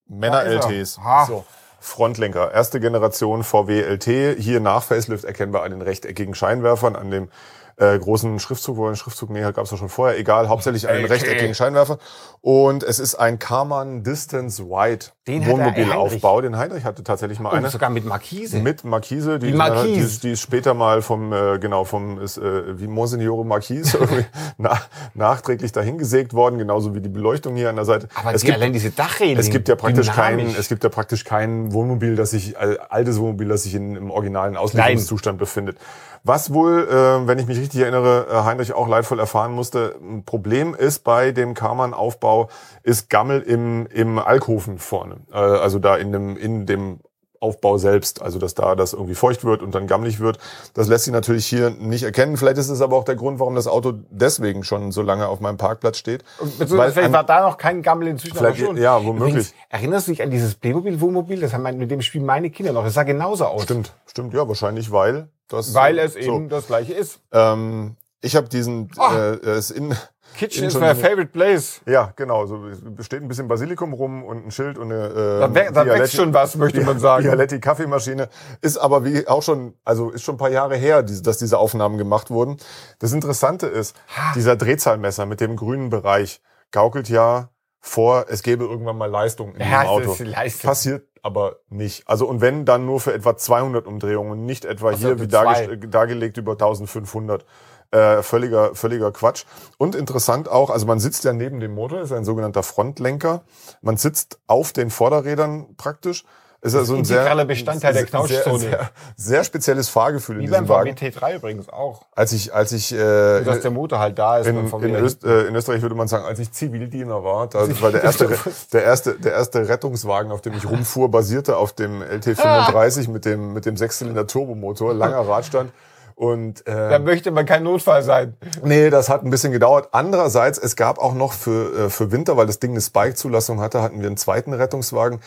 Männer-LTs. 0.06 0.98
er. 0.98 1.04
Ah. 1.04 1.26
So. 1.26 1.44
Frontlenker, 1.80 2.52
erste 2.52 2.78
Generation 2.78 3.42
VW 3.42 3.80
LT, 3.82 4.38
hier 4.38 4.60
nach 4.60 4.84
Facelift 4.84 5.24
erkennbar 5.24 5.64
an 5.64 5.72
den 5.72 5.82
rechteckigen 5.82 6.34
Scheinwerfern, 6.34 6.94
an 6.96 7.10
dem 7.10 7.28
äh, 7.76 7.98
großen 7.98 8.38
Schriftzug, 8.38 8.76
wo 8.76 8.86
ein 8.86 8.96
Schriftzug, 8.96 9.30
nee, 9.30 9.40
gab 9.40 9.58
es 9.58 9.70
ja 9.70 9.76
schon 9.76 9.88
vorher, 9.88 10.18
egal, 10.18 10.48
hauptsächlich 10.48 10.82
den 10.82 11.02
LT. 11.04 11.10
rechteckigen 11.10 11.54
Scheinwerfer. 11.54 11.98
Und 12.40 12.82
es 12.82 12.98
ist 12.98 13.14
ein 13.14 13.38
Karmann 13.38 14.02
Distance 14.02 14.62
Wide 14.64 15.06
Den 15.26 15.46
Wohnmobilaufbau. 15.46 16.40
Den 16.42 16.56
Heinrich 16.58 16.84
hatte 16.84 17.02
tatsächlich 17.02 17.40
mal 17.40 17.50
Und 17.50 17.58
einer. 17.58 17.70
sogar 17.70 17.90
mit 17.90 18.04
Markise. 18.04 18.58
Mit 18.60 18.84
Markise, 18.84 19.38
die, 19.38 19.48
Die 19.48 19.52
Marquise. 19.54 19.86
Die, 19.94 19.98
ist- 20.00 20.22
die 20.24 20.30
ist 20.32 20.40
später 20.40 20.74
mal 20.74 21.00
vom, 21.02 21.32
äh, 21.32 21.58
genau, 21.58 21.84
vom, 21.84 22.20
ist, 22.20 22.36
äh, 22.36 22.78
wie 22.78 22.86
Monsignore 22.86 23.44
Marquise 23.44 23.98
na, 24.58 24.78
nachträglich 25.14 25.72
dahingesägt 25.72 26.34
worden, 26.34 26.58
genauso 26.58 26.94
wie 26.94 27.00
die 27.00 27.08
Beleuchtung 27.08 27.56
hier 27.56 27.70
an 27.70 27.76
der 27.76 27.84
Seite. 27.86 28.08
Aber 28.14 28.34
es 28.34 28.42
die, 28.42 28.46
gibt, 28.48 28.58
allein 28.58 28.72
diese 28.72 28.90
Dachreling. 28.90 29.38
es 29.38 29.50
gibt 29.50 29.68
ja 29.68 29.76
praktisch 29.76 30.10
kein, 30.10 30.38
dynamisch. 30.38 30.58
es 30.58 30.68
gibt 30.68 30.84
ja 30.84 30.90
praktisch 30.90 31.24
kein 31.24 31.72
Wohnmobil, 31.72 32.14
das 32.16 32.30
sich, 32.30 32.56
äh, 32.56 32.76
altes 32.88 33.18
Wohnmobil, 33.18 33.48
das 33.48 33.62
sich 33.64 33.74
in, 33.74 33.96
im 33.96 34.10
originalen 34.10 34.56
Auslieferungszustand 34.56 35.38
befindet. 35.38 35.78
Was 36.26 36.54
wohl, 36.54 36.88
äh, 36.88 37.26
wenn 37.26 37.38
ich 37.38 37.46
mich 37.46 37.58
richtig 37.58 37.80
erinnere, 37.80 38.26
äh, 38.30 38.44
Heinrich 38.44 38.72
auch 38.72 38.88
leidvoll 38.88 39.20
erfahren 39.20 39.52
musste, 39.52 39.94
ein 40.00 40.24
Problem 40.24 40.74
ist 40.74 41.04
bei 41.04 41.32
dem 41.32 41.52
Karmann-Aufbau, 41.52 42.48
ist 42.82 43.10
Gammel 43.10 43.42
im, 43.42 43.86
im 43.88 44.18
Alkoven 44.18 44.78
vorne. 44.78 45.16
Äh, 45.30 45.36
also 45.36 45.78
da 45.78 45.96
in 45.96 46.12
dem, 46.12 46.36
in 46.38 46.64
dem 46.64 47.00
Aufbau 47.40 47.76
selbst, 47.76 48.22
also 48.22 48.38
dass 48.38 48.54
da 48.54 48.74
das 48.74 48.94
irgendwie 48.94 49.14
feucht 49.14 49.44
wird 49.44 49.60
und 49.62 49.74
dann 49.74 49.86
gammelig 49.86 50.18
wird. 50.18 50.38
Das 50.72 50.88
lässt 50.88 51.04
sich 51.04 51.12
natürlich 51.12 51.44
hier 51.44 51.68
nicht 51.68 52.02
erkennen. 52.04 52.38
Vielleicht 52.38 52.56
ist 52.56 52.70
es 52.70 52.80
aber 52.80 52.96
auch 52.96 53.04
der 53.04 53.16
Grund, 53.16 53.38
warum 53.38 53.54
das 53.54 53.66
Auto 53.66 53.92
deswegen 54.08 54.64
schon 54.64 54.92
so 54.92 55.02
lange 55.02 55.28
auf 55.28 55.40
meinem 55.40 55.58
Parkplatz 55.58 55.98
steht. 55.98 56.24
Beziehungsweise 56.38 56.78
Weil 56.78 56.92
vielleicht 56.92 57.12
war 57.12 57.24
da 57.24 57.46
noch 57.46 57.58
kein 57.58 57.82
Gammel 57.82 58.08
inzwischen 58.08 58.38
Vielleicht- 58.38 58.60
schon. 58.60 58.78
ja, 58.78 58.96
womöglich. 59.04 59.28
Übrigens, 59.34 59.54
erinnerst 59.68 60.06
du 60.08 60.12
dich 60.12 60.22
an 60.22 60.30
dieses 60.30 60.54
Playmobil-Wohnmobil? 60.54 61.38
Das 61.38 61.52
haben 61.52 61.64
mit 61.76 61.90
dem 61.90 62.00
Spiel 62.00 62.22
meine 62.22 62.48
Kinder 62.48 62.72
noch. 62.72 62.82
Das 62.82 62.94
sah 62.94 63.02
genauso 63.02 63.44
aus. 63.44 63.64
Stimmt, 63.64 63.92
stimmt, 64.06 64.32
ja, 64.32 64.48
wahrscheinlich, 64.48 64.90
weil 64.90 65.28
das. 65.48 65.74
Weil 65.74 65.98
es 65.98 66.14
so. 66.14 66.18
eben 66.20 66.48
das 66.48 66.66
gleiche 66.66 66.92
ist. 66.94 67.20
Ähm, 67.32 67.96
ich 68.20 68.36
habe 68.36 68.48
diesen, 68.48 68.90
Ah. 68.96 69.14
äh, 69.34 69.50
es 69.50 69.70
in, 69.70 69.94
Kitchen 70.36 70.64
in 70.64 70.68
is 70.68 70.74
my 70.74 70.94
favorite 70.94 71.26
place. 71.26 71.80
ja, 71.86 72.12
genau, 72.16 72.46
so 72.46 72.66
es 72.66 73.04
steht 73.06 73.22
ein 73.22 73.28
bisschen 73.28 73.46
Basilikum 73.46 73.92
rum 73.92 74.24
und 74.24 74.46
ein 74.46 74.50
Schild 74.50 74.78
und 74.78 74.90
eine. 74.90 75.04
Äh, 75.08 75.40
Da, 75.40 75.54
wär, 75.54 75.70
da 75.72 75.86
wächst 75.86 76.16
schon 76.16 76.32
was, 76.34 76.56
möchte 76.56 76.80
man 76.80 76.98
sagen. 76.98 77.24
Bialetti 77.24 77.60
Kaffeemaschine 77.60 78.28
ist 78.62 78.78
aber 78.78 79.04
wie 79.04 79.28
auch 79.28 79.42
schon, 79.42 79.74
also 79.84 80.10
ist 80.10 80.22
schon 80.24 80.34
ein 80.34 80.38
paar 80.38 80.50
Jahre 80.50 80.76
her, 80.76 81.02
dass 81.02 81.38
diese 81.38 81.58
Aufnahmen 81.58 81.98
gemacht 81.98 82.30
wurden. 82.30 82.56
Das 82.98 83.12
Interessante 83.12 83.66
ist, 83.66 83.94
dieser 84.34 84.56
Drehzahlmesser 84.56 85.26
mit 85.26 85.40
dem 85.40 85.54
grünen 85.56 85.90
Bereich 85.90 86.40
gaukelt 86.72 87.08
ja 87.08 87.50
vor, 87.80 88.24
es 88.28 88.42
gäbe 88.42 88.64
irgendwann 88.64 88.96
mal 88.96 89.10
Leistung 89.10 89.54
in 89.54 89.60
Ja, 89.60 89.82
dem 89.82 89.88
Auto. 89.90 90.16
Passiert 90.62 91.06
aber 91.24 91.56
nicht. 91.70 92.06
Also 92.06 92.26
und 92.28 92.40
wenn 92.42 92.64
dann 92.66 92.84
nur 92.84 93.00
für 93.00 93.14
etwa 93.14 93.36
200 93.36 93.86
Umdrehungen, 93.86 94.44
nicht 94.44 94.64
etwa 94.66 94.92
so, 94.92 94.98
hier 95.08 95.20
wie 95.20 95.26
zwei. 95.28 95.66
dargest- 95.66 95.86
dargelegt 95.92 96.36
über 96.36 96.52
1500. 96.52 97.44
Äh, 97.90 98.22
völliger, 98.22 98.74
völliger 98.74 99.12
Quatsch. 99.12 99.44
Und 99.78 99.94
interessant 99.94 100.48
auch, 100.48 100.70
also 100.70 100.84
man 100.84 100.98
sitzt 100.98 101.22
ja 101.22 101.32
neben 101.32 101.60
dem 101.60 101.74
Motor, 101.74 102.00
ist 102.00 102.10
ein 102.12 102.24
sogenannter 102.24 102.64
Frontlenker. 102.64 103.44
Man 103.82 103.96
sitzt 103.96 104.40
auf 104.48 104.72
den 104.72 104.90
Vorderrädern 104.90 105.76
praktisch. 105.76 106.24
Ist 106.64 106.74
also 106.74 106.94
ein 106.96 107.04
sehr, 107.04 107.18
Integraler 107.18 107.44
Bestandteil 107.44 107.92
der 107.92 108.06
sehr, 108.06 108.10
sehr, 108.10 108.42
Knautschzone. 108.42 108.58
sehr, 108.58 108.90
sehr 109.16 109.44
spezielles 109.44 109.90
Fahrgefühl 109.90 110.38
Wie 110.38 110.44
in 110.46 110.50
beim 110.50 110.64
diesem 110.64 110.74
Wagen. 110.74 110.96
VW 110.96 111.08
T3 111.10 111.36
übrigens 111.36 111.68
auch. 111.68 112.06
Als 112.16 112.32
ich, 112.32 112.54
als 112.54 112.72
ich 112.72 112.90
äh, 112.90 113.42
Dass 113.42 113.60
der 113.60 113.70
Motor 113.70 113.98
halt 113.98 114.18
da 114.18 114.38
ist. 114.38 114.46
in, 114.46 114.70
beim 114.70 114.82
in. 114.82 114.94
Öst, 114.94 115.24
äh, 115.24 115.42
in 115.42 115.54
Österreich 115.54 115.82
würde 115.82 115.94
man 115.94 116.08
sagen, 116.08 116.24
als 116.24 116.38
ich 116.38 116.50
Zivildiener 116.52 117.22
war, 117.22 117.48
da 117.48 117.68
war 117.82 117.92
der 117.92 118.02
erste, 118.04 118.30
der 118.72 118.82
erste, 118.82 119.12
der 119.12 119.32
erste 119.32 119.68
Rettungswagen, 119.68 120.32
auf 120.32 120.40
dem 120.40 120.54
ich 120.54 120.66
rumfuhr, 120.66 121.10
basierte 121.10 121.58
auf 121.58 121.74
dem 121.74 122.02
LT35 122.02 123.10
mit 123.10 123.26
dem 123.26 123.52
mit 123.52 123.66
dem 123.66 123.76
Sechszylinder 123.76 124.26
Turbomotor, 124.26 124.94
langer 124.94 125.20
Radstand. 125.28 125.70
Und 126.14 126.66
da 126.66 126.96
äh, 126.96 126.98
möchte 126.98 127.30
man 127.30 127.44
kein 127.44 127.64
Notfall 127.64 128.02
sein. 128.02 128.38
nee, 128.62 128.88
das 128.88 129.10
hat 129.10 129.22
ein 129.22 129.28
bisschen 129.30 129.52
gedauert. 129.52 129.88
Andererseits, 129.92 130.56
es 130.58 130.76
gab 130.76 130.98
auch 130.98 131.12
noch 131.12 131.34
für 131.34 131.86
äh, 131.86 131.90
für 131.90 132.10
Winter, 132.10 132.38
weil 132.38 132.46
das 132.46 132.58
Ding 132.58 132.70
eine 132.70 132.80
Spike-Zulassung 132.80 133.60
hatte, 133.60 133.82
hatten 133.82 134.00
wir 134.00 134.06
einen 134.06 134.16
zweiten 134.16 134.54
Rettungswagen. 134.54 135.20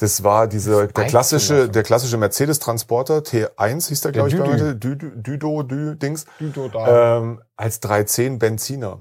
Das 0.00 0.24
war 0.24 0.46
diese 0.46 0.88
der 0.88 1.04
klassische 1.06 1.68
der 1.68 1.82
klassische 1.82 2.16
Mercedes 2.16 2.58
Transporter 2.58 3.18
T1 3.18 3.88
hieß 3.88 4.00
der 4.00 4.12
glaube 4.12 4.28
ich 4.30 4.36
bei 4.38 4.72
Düdo 4.74 5.62
Dü 5.62 5.94
Dings 5.96 6.24
Düdo 6.40 6.68
da. 6.68 7.18
ähm, 7.18 7.42
als 7.56 7.80
310 7.80 8.38
Benziner. 8.38 9.00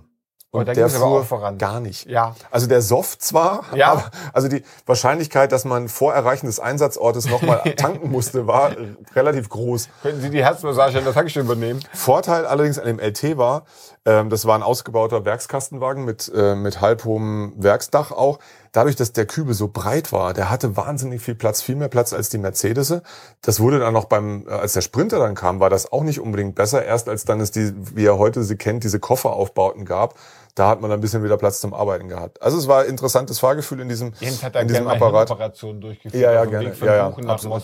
Und 0.51 0.67
da 0.67 0.73
der 0.73 0.85
aber 0.85 0.93
fuhr 0.95 1.23
voran. 1.23 1.59
gar 1.59 1.79
nicht. 1.79 2.07
Ja. 2.07 2.35
Also 2.49 2.65
der 2.65 2.81
Soft 2.81 3.21
zwar, 3.21 3.65
Ja. 3.75 3.91
aber 3.91 4.09
also 4.33 4.47
die 4.47 4.63
Wahrscheinlichkeit, 4.87 5.51
dass 5.51 5.63
man 5.63 5.87
vor 5.89 6.11
Erreichen 6.15 6.47
des 6.47 6.59
Einsatzortes 6.59 7.29
nochmal 7.29 7.59
tanken 7.77 8.09
musste, 8.09 8.47
war 8.47 8.71
relativ 9.15 9.49
groß. 9.49 9.89
Könnten 10.01 10.21
Sie 10.21 10.31
die 10.31 10.43
Herzmassage 10.43 10.97
an 10.97 11.03
der 11.03 11.13
Tankstelle 11.13 11.45
übernehmen? 11.45 11.81
Vorteil 11.93 12.47
allerdings 12.47 12.79
an 12.79 12.87
dem 12.87 12.99
LT 12.99 13.37
war, 13.37 13.65
ähm, 14.05 14.31
das 14.31 14.45
war 14.45 14.55
ein 14.55 14.63
ausgebauter 14.63 15.23
Werkskastenwagen 15.23 16.03
mit, 16.03 16.31
äh, 16.35 16.55
mit 16.55 16.81
halbhohem 16.81 17.53
Werksdach 17.57 18.11
auch. 18.11 18.39
Dadurch, 18.71 18.95
dass 18.95 19.13
der 19.13 19.25
Kübel 19.25 19.53
so 19.53 19.67
breit 19.67 20.11
war, 20.11 20.33
der 20.33 20.49
hatte 20.49 20.77
wahnsinnig 20.77 21.21
viel 21.21 21.35
Platz, 21.35 21.61
viel 21.61 21.75
mehr 21.75 21.87
Platz 21.89 22.13
als 22.13 22.29
die 22.29 22.37
Mercedes. 22.37 22.93
Das 23.41 23.59
wurde 23.59 23.79
dann 23.79 23.93
noch 23.93 24.05
beim, 24.05 24.45
äh, 24.47 24.51
als 24.51 24.73
der 24.73 24.81
Sprinter 24.81 25.19
dann 25.19 25.35
kam, 25.35 25.59
war 25.59 25.69
das 25.69 25.91
auch 25.91 26.03
nicht 26.03 26.19
unbedingt 26.19 26.55
besser. 26.55 26.83
Erst 26.85 27.09
als 27.09 27.25
dann 27.25 27.39
es 27.39 27.51
die, 27.51 27.73
wie 27.95 28.05
er 28.05 28.17
heute 28.17 28.43
sie 28.43 28.55
kennt, 28.55 28.83
diese 28.83 28.99
Kofferaufbauten 28.99 29.85
gab, 29.85 30.15
da 30.55 30.67
hat 30.67 30.81
man 30.81 30.91
ein 30.91 30.99
bisschen 30.99 31.23
wieder 31.23 31.37
Platz 31.37 31.61
zum 31.61 31.73
Arbeiten 31.73 32.09
gehabt. 32.09 32.41
Also 32.41 32.57
es 32.57 32.67
war 32.67 32.81
ein 32.81 32.89
interessantes 32.89 33.39
Fahrgefühl 33.39 33.79
in 33.79 33.89
diesem, 33.89 34.13
Jens 34.19 34.43
hat 34.43 34.55
da 34.55 34.59
in 34.59 34.67
diesem 34.67 34.87
Apparat. 34.87 35.29
Durchgeführt. 35.29 36.13
Ja, 36.13 36.31
ja, 36.31 36.41
dem 36.45 36.49
gerne. 36.51 36.75
Ja, 36.81 36.95
ja, 36.95 37.13
absolut. 37.27 37.63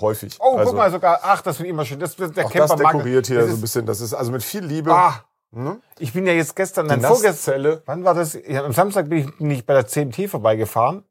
Häufig. 0.00 0.36
Oh, 0.40 0.56
Also, 0.56 0.70
guck 0.70 0.78
mal 0.78 0.90
sogar. 0.90 1.20
Ach, 1.22 1.42
das 1.42 1.56
finde 1.56 1.68
ich 1.68 1.74
immer 1.74 1.84
schön. 1.84 2.00
Das, 2.00 2.16
das, 2.16 2.32
der 2.32 2.46
auch 2.46 2.50
das 2.50 2.70
Camper 2.70 2.84
dekoriert 2.84 3.26
hier 3.26 3.40
das 3.40 3.50
so 3.50 3.54
ein 3.54 3.60
bisschen. 3.60 3.86
Das 3.86 4.00
ist 4.00 4.14
also 4.14 4.32
mit 4.32 4.42
viel 4.42 4.64
Liebe. 4.64 4.92
Ah, 4.92 5.24
Ne? 5.54 5.78
ich 5.98 6.12
bin 6.12 6.26
ja 6.26 6.32
jetzt 6.32 6.56
gestern, 6.56 6.86
Die 6.88 6.90
nein, 6.96 7.00
vorgestern, 7.02 7.62
Nasszelle. 7.62 7.82
wann 7.86 8.04
war 8.04 8.14
das? 8.14 8.36
Ja, 8.46 8.64
am 8.64 8.72
Samstag 8.72 9.08
bin 9.08 9.18
ich 9.18 9.40
nicht 9.40 9.66
bei 9.66 9.74
der 9.74 9.86
CMT 9.86 10.28
vorbeigefahren. 10.28 11.04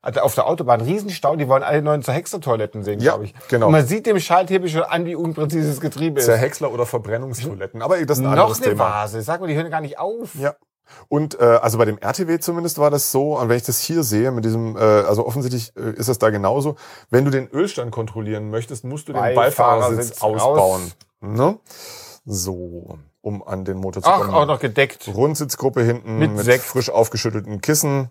Also 0.00 0.20
auf 0.20 0.34
der 0.36 0.46
Autobahn, 0.46 0.80
Riesenstau, 0.80 1.34
die 1.34 1.48
wollen 1.48 1.64
alle 1.64 1.82
neuen 1.82 2.02
Zerhexer-Toiletten 2.02 2.84
sehen, 2.84 3.00
Ja, 3.00 3.12
glaube 3.12 3.24
ich. 3.24 3.34
genau. 3.48 3.66
Und 3.66 3.72
man 3.72 3.84
sieht 3.84 4.06
dem 4.06 4.20
Schalthebel 4.20 4.68
schon 4.70 4.82
an, 4.84 5.04
wie 5.06 5.16
unpräzise 5.16 5.68
das 5.68 5.80
Getriebe 5.80 6.20
ist. 6.20 6.26
Zerhäcksler 6.26 6.72
oder 6.72 6.86
Verbrennungstoiletten. 6.86 7.82
Aber 7.82 7.96
das 8.04 8.18
ist 8.18 8.24
ein 8.24 8.34
Noch 8.36 8.54
eine 8.56 8.64
Thema. 8.64 8.84
Vase. 8.84 9.20
Sag 9.22 9.40
mal, 9.40 9.48
die 9.48 9.56
hören 9.56 9.70
gar 9.70 9.80
nicht 9.80 9.98
auf. 9.98 10.36
Ja. 10.36 10.54
Und 11.08 11.38
äh, 11.40 11.44
also 11.44 11.76
bei 11.78 11.84
dem 11.84 11.98
RTW 11.98 12.38
zumindest 12.38 12.78
war 12.78 12.90
das 12.90 13.10
so, 13.10 13.36
und 13.38 13.48
wenn 13.48 13.56
ich 13.56 13.64
das 13.64 13.80
hier 13.80 14.04
sehe, 14.04 14.30
mit 14.30 14.44
diesem, 14.44 14.76
äh, 14.76 14.80
also 14.80 15.26
offensichtlich 15.26 15.72
äh, 15.76 15.90
ist 15.98 16.08
das 16.08 16.18
da 16.18 16.30
genauso. 16.30 16.76
Wenn 17.10 17.24
du 17.24 17.30
den 17.32 17.48
Ölstand 17.48 17.90
kontrollieren 17.90 18.48
möchtest, 18.50 18.84
musst 18.84 19.08
du 19.08 19.12
den 19.12 19.20
Beifahrersitz 19.20 20.20
Beifahrersitz 20.20 20.22
ausbauen. 20.22 20.92
Ne? 21.20 21.58
So, 22.24 22.98
um 23.28 23.46
an 23.46 23.64
den 23.64 23.76
Motor 23.76 24.02
zu 24.02 24.08
Ach, 24.08 24.20
kommen. 24.22 24.34
auch 24.34 24.46
noch 24.46 24.58
gedeckt. 24.58 25.06
Rundsitzgruppe 25.06 25.82
hinten 25.82 26.18
Mit 26.18 26.32
mit, 26.34 26.60
frisch 26.60 26.90
aufgeschüttelten 26.90 27.60
Kissen. 27.60 28.08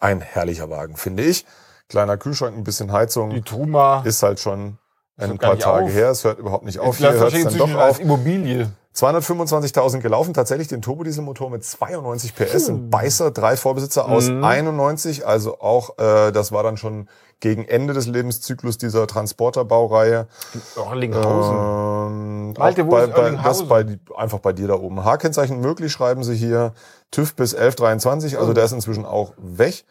Ein 0.00 0.20
herrlicher 0.20 0.68
Wagen, 0.68 0.96
finde 0.96 1.22
ich. 1.22 1.46
Kleiner 1.88 2.16
Kühlschrank, 2.16 2.56
ein 2.56 2.64
bisschen 2.64 2.90
Heizung. 2.90 3.30
Die 3.30 3.42
Truma. 3.42 4.02
ist 4.04 4.22
halt 4.22 4.40
schon 4.40 4.78
ein 5.16 5.38
paar 5.38 5.58
Tage 5.58 5.86
auf. 5.86 5.92
her. 5.92 6.10
Es 6.10 6.24
hört 6.24 6.38
überhaupt 6.40 6.64
nicht 6.64 6.80
auf. 6.80 6.98
Hier 6.98 7.10
läuft 7.12 7.20
hört 7.20 7.34
es 7.34 7.44
dann 7.44 7.58
doch 7.58 7.74
auf. 7.74 8.00
Immobilie. 8.00 8.70
225.000 8.96 9.98
gelaufen, 10.00 10.34
tatsächlich 10.34 10.68
den 10.68 10.80
Turbodieselmotor 10.82 11.50
mit 11.50 11.64
92 11.64 12.34
PS, 12.34 12.68
ein 12.68 12.90
Beißer, 12.90 13.30
drei 13.32 13.56
Vorbesitzer 13.56 14.08
aus 14.08 14.28
Mhm. 14.28 14.44
91, 14.44 15.26
also 15.26 15.60
auch, 15.60 15.98
äh, 15.98 16.30
das 16.30 16.52
war 16.52 16.62
dann 16.62 16.76
schon 16.76 17.08
gegen 17.40 17.64
Ende 17.64 17.92
des 17.92 18.06
Lebenszyklus 18.06 18.78
dieser 18.78 19.06
Transporterbaureihe. 19.06 20.28
Orlinghausen. 20.76 21.56
Ähm, 21.56 22.52
Malte, 22.56 22.86
wo 22.86 22.90
bei, 22.92 23.06
bei, 23.08 23.30
das 23.32 23.64
bei, 23.66 23.98
einfach 24.16 24.38
bei 24.38 24.52
dir 24.52 24.68
da 24.68 24.74
oben. 24.74 25.04
H-Kennzeichen 25.04 25.60
möglich, 25.60 25.90
schreiben 25.92 26.22
sie 26.22 26.36
hier. 26.36 26.72
TÜV 27.10 27.34
bis 27.34 27.54
1123, 27.54 28.38
also 28.38 28.50
Oh. 28.50 28.54
der 28.54 28.64
ist 28.64 28.72
inzwischen 28.72 29.04
auch 29.04 29.32
weg. 29.38 29.84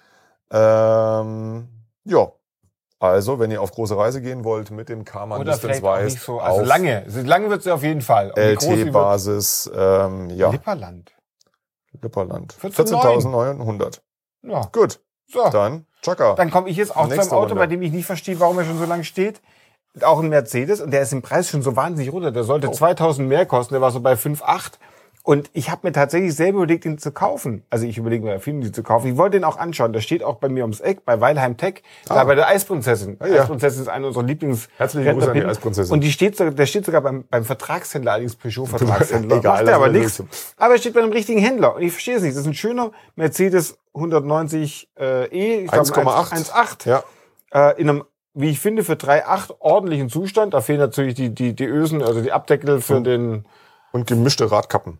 Ähm, 0.51 1.67
ja. 2.05 2.27
Also, 3.03 3.37
wenn 3.37 3.51
ihr 3.51 3.61
auf 3.61 3.71
große 3.71 3.97
Reise 3.97 4.21
gehen 4.21 4.45
wollt 4.45 4.71
mit 4.71 4.87
dem 4.87 5.03
Karmann 5.03 5.41
Oder 5.41 5.51
Distance 5.51 5.83
Weiß 5.83 6.13
nicht 6.13 6.23
so. 6.23 6.39
Also 6.39 6.63
lange. 6.63 7.03
Lange 7.25 7.49
wird 7.49 7.61
sie 7.61 7.71
auf 7.71 7.83
jeden 7.83 7.99
Fall. 7.99 8.31
LT-Basis, 8.37 9.69
ähm, 9.75 10.29
ja, 10.29 10.49
Lipperland. 10.51 11.11
Lipperland. 12.01 12.53
14.900. 12.61 13.59
14.900. 13.59 13.99
Ja. 14.43 14.61
Gut, 14.71 15.01
So. 15.27 15.49
dann, 15.49 15.85
Chaka. 16.01 16.35
Dann 16.35 16.49
komme 16.49 16.69
ich 16.69 16.77
jetzt 16.77 16.95
auch 16.95 17.07
zu 17.09 17.13
einem 17.13 17.21
Auto, 17.31 17.39
Runde. 17.39 17.55
bei 17.55 17.67
dem 17.67 17.81
ich 17.81 17.91
nicht 17.91 18.05
verstehe, 18.05 18.39
warum 18.39 18.57
er 18.59 18.63
schon 18.65 18.77
so 18.79 18.85
lange 18.85 19.03
steht. 19.03 19.41
Auch 20.01 20.19
ein 20.19 20.29
Mercedes 20.29 20.79
und 20.79 20.91
der 20.91 21.01
ist 21.01 21.11
im 21.11 21.21
Preis 21.21 21.49
schon 21.49 21.61
so 21.61 21.75
wahnsinnig 21.75 22.11
runter. 22.13 22.31
Der 22.31 22.45
sollte 22.45 22.69
Oh. 22.69 22.71
2000 22.71 23.27
mehr 23.27 23.45
kosten, 23.45 23.73
der 23.73 23.81
war 23.81 23.91
so 23.91 23.99
bei 23.99 24.13
5,8. 24.15 24.79
Und 25.25 25.49
ich 25.53 25.71
habe 25.71 25.87
mir 25.87 25.93
tatsächlich 25.93 26.35
selber 26.35 26.57
überlegt, 26.57 26.83
ihn 26.83 26.97
zu 26.97 27.13
kaufen. 27.13 27.63
Also 27.69 27.85
ich 27.85 27.97
überlege 27.97 28.25
mir, 28.25 28.41
viele 28.41 28.59
die 28.59 28.73
zu 28.73 28.83
kaufen. 28.83 29.07
Ich 29.07 29.15
wollte 29.15 29.37
den 29.37 29.45
auch 29.45 29.57
anschauen. 29.57 29.93
Der 29.93 30.01
steht 30.01 30.21
auch 30.21 30.35
bei 30.35 30.49
mir 30.49 30.63
ums 30.63 30.81
Eck, 30.81 31.05
bei 31.05 31.21
Weilheim 31.21 31.55
Tech, 31.55 31.81
da 32.09 32.25
bei 32.25 32.35
der 32.35 32.49
Eisprinzessin. 32.49 33.15
Ah, 33.19 33.27
ja. 33.27 33.41
Eisprinzessin 33.41 33.83
ist 33.83 33.87
eine 33.87 34.07
unserer 34.07 34.23
Lieblings. 34.23 34.67
Herzlichen 34.77 35.13
Gruß 35.13 35.29
an 35.29 35.33
die. 35.35 35.45
Eisprinzessin. 35.45 35.93
Und 35.93 36.01
die 36.01 36.11
steht, 36.11 36.37
der 36.39 36.65
steht 36.65 36.83
sogar 36.85 36.99
beim, 36.99 37.23
beim 37.29 37.45
Vertragshändler, 37.45 38.11
allerdings 38.11 38.35
Peugeot-Vertragshändler. 38.35 39.37
Egal, 39.39 39.63
Macht 39.63 39.73
aber 39.73 39.87
nichts. 39.87 40.21
Aber 40.57 40.73
er 40.73 40.79
steht 40.79 40.93
bei 40.93 41.01
einem 41.01 41.13
richtigen 41.13 41.39
Händler. 41.39 41.77
Und 41.77 41.83
ich 41.83 41.93
verstehe 41.93 42.17
es 42.17 42.21
nicht. 42.23 42.35
Das 42.35 42.41
ist 42.41 42.47
ein 42.47 42.53
schöner 42.53 42.91
Mercedes 43.15 43.77
190 43.93 44.89
äh, 44.99 45.25
E. 45.27 45.63
Ich 45.63 45.71
glaub, 45.71 45.85
1,8. 45.85 46.51
1,8 46.51 46.89
Ja, 46.89 47.03
äh, 47.53 47.79
in 47.79 47.89
einem, 47.89 48.03
wie 48.33 48.49
ich 48.49 48.59
finde, 48.59 48.83
für 48.83 48.93
3,8 48.95 49.55
ordentlichen 49.59 50.09
Zustand. 50.09 50.53
Da 50.53 50.59
fehlen 50.59 50.79
natürlich 50.79 51.13
die, 51.13 51.29
die, 51.29 51.53
die 51.55 51.65
Ösen, 51.65 52.03
also 52.03 52.19
die 52.21 52.33
Abdeckel 52.33 52.81
für 52.81 52.97
Und- 52.97 53.05
den, 53.05 53.45
und 53.93 54.05
gemischte 54.07 54.51
Radkappen. 54.51 54.97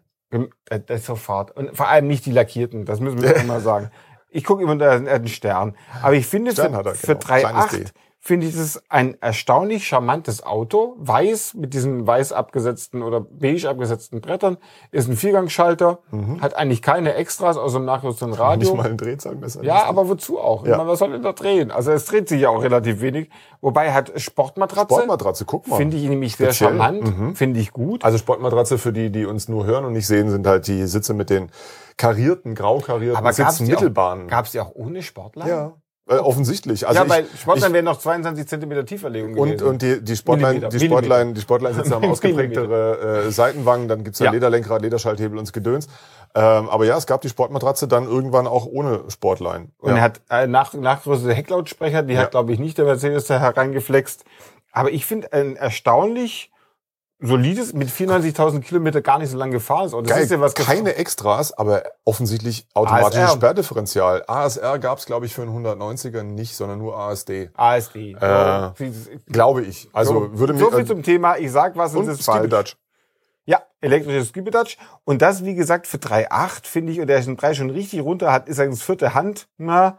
Äh, 0.70 0.80
das 0.86 1.02
ist 1.02 1.06
sofort. 1.06 1.52
Und 1.52 1.76
vor 1.76 1.88
allem 1.88 2.08
nicht 2.08 2.26
die 2.26 2.32
lackierten, 2.32 2.86
das 2.86 3.00
müssen 3.00 3.22
wir 3.22 3.36
immer 3.36 3.60
sagen. 3.62 3.92
Ich 4.30 4.44
gucke 4.44 4.64
immer 4.64 4.76
da 4.76 4.92
einen 4.94 5.28
Stern. 5.28 5.76
Aber 6.02 6.14
ich 6.14 6.26
finde, 6.26 6.52
Stern 6.52 6.74
für, 6.74 6.96
für 6.96 7.16
genau. 7.16 7.20
Kleines 7.20 7.66
3,8 7.66 7.78
D. 7.78 7.86
finde 8.26 8.48
ich 8.48 8.56
das 8.56 8.82
ein 8.88 9.18
erstaunlich 9.20 9.86
charmantes 9.86 10.46
Auto. 10.46 10.96
Weiß 10.98 11.56
mit 11.56 11.74
diesen 11.74 12.08
weiß 12.08 12.32
abgesetzten 12.32 13.04
oder 13.04 13.20
beige 13.20 13.68
abgesetzten 13.70 14.22
Brettern. 14.22 14.56
Ist 14.92 15.10
ein 15.10 15.18
Viergangschalter. 15.18 16.00
Hat 16.40 16.56
eigentlich 16.56 16.82
keine 16.82 17.16
Extras 17.16 17.58
außer 17.58 17.76
einem 17.76 17.86
nachrüstenden 17.86 18.40
Radio. 18.40 18.70
Nicht 18.70 18.78
mal 18.78 18.90
ein 18.90 18.96
Drehzahlmesser. 18.96 19.62
Ja, 19.66 19.84
aber 19.84 20.08
wozu 20.08 20.40
auch? 20.40 20.66
Ja. 20.66 20.78
meine, 20.78 20.90
was 20.90 21.00
soll 21.00 21.12
denn 21.12 21.22
da 21.22 21.34
drehen? 21.34 21.70
Also 21.70 21.92
es 21.92 22.06
dreht 22.06 22.30
sich 22.30 22.40
ja 22.40 22.50
auch 22.50 22.64
relativ 22.64 23.02
wenig. 23.02 23.30
Wobei 23.60 23.92
hat 23.92 24.14
Sportmatratze. 24.16 24.94
Sportmatratze, 24.94 25.44
guck 25.44 25.68
mal. 25.68 25.76
Finde 25.76 25.98
ich 25.98 26.08
nämlich 26.08 26.38
sehr 26.38 26.54
Speziell. 26.54 26.78
charmant. 26.78 27.38
Finde 27.38 27.60
ich 27.60 27.74
gut. 27.74 28.06
Also 28.06 28.18
Sportmatratze 28.18 28.78
für 28.78 28.94
die, 28.94 29.10
die 29.10 29.26
uns 29.26 29.50
nur 29.50 29.66
hören 29.66 29.84
und 29.84 29.92
nicht 29.92 30.08
sehen, 30.08 30.30
sind 30.30 30.48
halt 30.48 30.68
die 30.68 30.88
Sitze 30.88 31.14
mit 31.14 31.30
den 31.30 31.52
karierten, 31.98 32.56
grau 32.56 32.80
karierten 32.80 33.26
die, 33.26 33.34
Sitzmittelbahnen. 33.34 34.26
auch, 34.28 34.30
gab's 34.30 34.52
die 34.52 34.62
auch 34.62 34.72
ohne 34.74 35.02
Sportler? 35.04 35.46
Ja, 35.46 35.74
äh, 36.08 36.16
offensichtlich. 36.16 36.88
Also 36.88 37.02
ja, 37.02 37.10
weil 37.10 37.26
Sportler 37.38 37.68
ich, 37.68 37.74
wären 37.74 37.86
noch 37.86 37.98
22 37.98 38.48
Zentimeter 38.48 38.86
Tieferlegung 38.86 39.38
und, 39.38 39.50
gewesen. 39.52 39.68
und 39.68 39.82
die, 39.82 40.04
die 40.04 40.16
Sportline, 40.16 40.60
Millimeter, 40.60 40.78
die 40.78 40.86
Sportline, 40.86 41.34
die 41.34 41.42
Sportline-Sitze 41.42 41.90
haben 41.96 42.02
Millimeter. 42.02 42.12
ausgeprägtere 42.12 43.26
äh, 43.28 43.32
Seitenwangen, 43.32 43.88
dann 43.88 44.04
gibt's 44.04 44.20
ja, 44.20 44.26
Ja. 44.26 44.32
Lederlenkrad, 44.32 44.82
Lederschalthebel 44.82 45.38
und 45.38 45.52
Gedöns. 45.54 45.88
Ähm, 46.36 46.68
aber 46.70 46.86
ja, 46.86 46.98
es 46.98 47.06
gab 47.06 47.22
die 47.22 47.30
Sportmatratze 47.30 47.88
dann 47.88 48.06
irgendwann 48.06 48.48
auch 48.48 48.66
ohne 48.66 49.04
Sportline. 49.10 49.70
Und 49.78 49.92
ja. 49.92 49.98
er 49.98 50.02
hat 50.04 50.22
äh, 50.30 50.48
nach, 50.48 50.74
nachgerüstete 50.74 51.34
Hecklautsprecher, 51.34 52.02
die 52.04 52.16
Ja. 52.16 52.22
hat, 52.22 52.32
glaube 52.32 52.52
ich, 52.54 52.60
nicht 52.60 52.78
der 52.78 52.86
Mercedes 52.86 53.28
da 53.28 53.40
hereingeflext. 53.40 54.26
Aber 54.72 54.92
ich 54.92 55.06
finde 55.06 55.32
ein 55.32 55.56
erstaunlich 55.56 56.52
solides, 57.28 57.74
mit 57.74 57.90
94.000 57.90 58.62
Kilometer 58.62 59.02
gar 59.02 59.20
nicht 59.20 59.30
so 59.30 59.38
lange 59.38 59.54
gefahren 59.54 59.86
ist. 59.86 59.94
Und 59.94 60.10
das 60.10 60.16
Geil, 60.16 60.24
ist 60.24 60.32
ja 60.32 60.40
was 60.40 60.54
keine 60.54 60.96
Extras, 60.96 61.54
aber 61.54 61.84
offensichtlich 62.06 62.68
automatisches 62.74 63.24
ASR. 63.24 63.36
Sperrdifferential. 63.36 64.24
ASR 64.28 64.80
gab's, 64.80 65.06
glaube 65.06 65.26
ich, 65.26 65.34
für 65.34 65.42
einen 65.44 65.66
190er 65.66 66.24
nicht, 66.24 66.56
sondern 66.56 66.80
nur 66.80 66.98
ASD. 66.98 67.50
ASD. 67.56 68.14
Äh, 68.20 68.70
Glaube 69.32 69.64
ich. 69.64 69.90
Also 69.94 70.14
so, 70.14 70.40
würde 70.40 70.54
mir 70.54 70.60
so 70.60 70.72
viel 70.72 70.86
zum 70.86 71.04
Thema. 71.04 71.38
Ich 71.38 71.52
sag 71.52 71.76
was 71.78 71.96
und 71.96 72.08
es 72.08 72.20
ist 72.20 72.26
falsch. 72.26 72.76
Ja, 73.46 73.62
elektrisches 73.82 74.30
Skibidutch. 74.30 74.78
Und 75.04 75.22
das, 75.22 75.44
wie 75.44 75.56
gesagt, 75.56 75.88
für 75.88 75.98
3,8 75.98 76.66
finde 76.66 76.94
ich, 76.94 77.02
und 77.02 77.08
der 77.08 77.20
ist 77.20 77.28
im 77.28 77.36
Preis 77.36 77.58
schon 77.58 77.70
richtig 77.70 78.02
runter, 78.02 78.32
hat, 78.32 78.48
ist 78.48 78.60
eigentlich 78.60 78.80
das 78.80 78.86
vierte 78.86 79.14
Hand. 79.14 79.48
Na, 79.58 79.98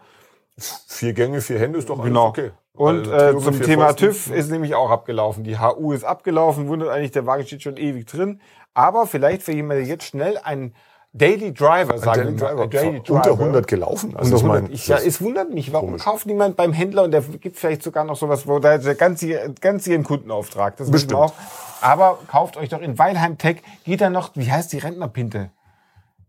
Vier 0.57 1.15
Gänge, 1.15 1.41
vier 1.41 1.59
Hände 1.59 1.79
ist 1.79 1.89
doch 1.89 1.99
alles 1.99 2.09
Genau. 2.09 2.29
okay. 2.29 2.53
Und 2.77 3.09
Also 3.09 3.39
äh, 3.39 3.43
zum 3.43 3.63
Thema 3.63 3.87
Pfosten. 3.95 4.07
TÜV 4.07 4.31
ist 4.33 4.51
nämlich 4.51 4.75
auch 4.75 4.91
abgelaufen. 4.91 5.45
Die 5.45 5.59
HU 5.59 5.93
ist 5.93 6.05
abgelaufen, 6.05 6.67
wundert 6.69 6.89
eigentlich, 6.91 7.13
der 7.13 7.25
Wagen 7.25 7.47
steht 7.47 7.63
schon 7.63 7.77
ewig 7.77 8.07
drin. 8.07 8.41
Aber 8.75 9.07
vielleicht 9.07 9.43
für 9.43 9.53
jemanden, 9.53 9.85
der 9.85 9.89
jetzt 9.89 10.05
schnell 10.05 10.39
ein 10.43 10.75
Daily 11.13 11.55
Driver, 11.55 11.97
sagen 11.97 12.37
wir 12.41 12.45
mal. 12.45 12.57
Driver, 12.57 12.67
Daily 12.67 13.03
unter 13.09 13.31
100 13.31 13.69
gelaufen. 13.69 14.17
Also 14.17 14.37
ich, 14.37 14.43
meine, 14.43 14.69
ich, 14.71 14.89
ja, 14.89 14.97
es 14.97 15.23
wundert 15.23 15.55
mich, 15.55 15.73
warum 15.73 15.91
komisch. 15.91 16.03
kauft 16.03 16.27
niemand 16.27 16.57
beim 16.57 16.73
Händler 16.73 17.05
und 17.05 17.13
der 17.13 17.21
gibt 17.23 17.57
vielleicht 17.57 17.85
sogar 17.85 18.03
noch 18.03 18.17
sowas, 18.17 18.49
wo 18.49 18.59
da 18.59 18.77
der 18.79 18.97
ganz, 18.97 19.25
ganz 19.61 19.87
ihren 19.87 20.03
Kundenauftrag. 20.03 20.77
Das 20.77 20.91
Bestimmt. 20.91 21.15
auch. 21.15 21.33
Aber 21.81 22.19
kauft 22.27 22.57
euch 22.57 22.69
doch 22.69 22.81
in 22.81 22.99
Weilheim 22.99 23.39
Tech, 23.39 23.59
geht 23.85 24.01
da 24.01 24.11
noch, 24.11 24.33
wie 24.35 24.51
heißt 24.51 24.73
die 24.73 24.79
Rentnerpinte? 24.79 25.51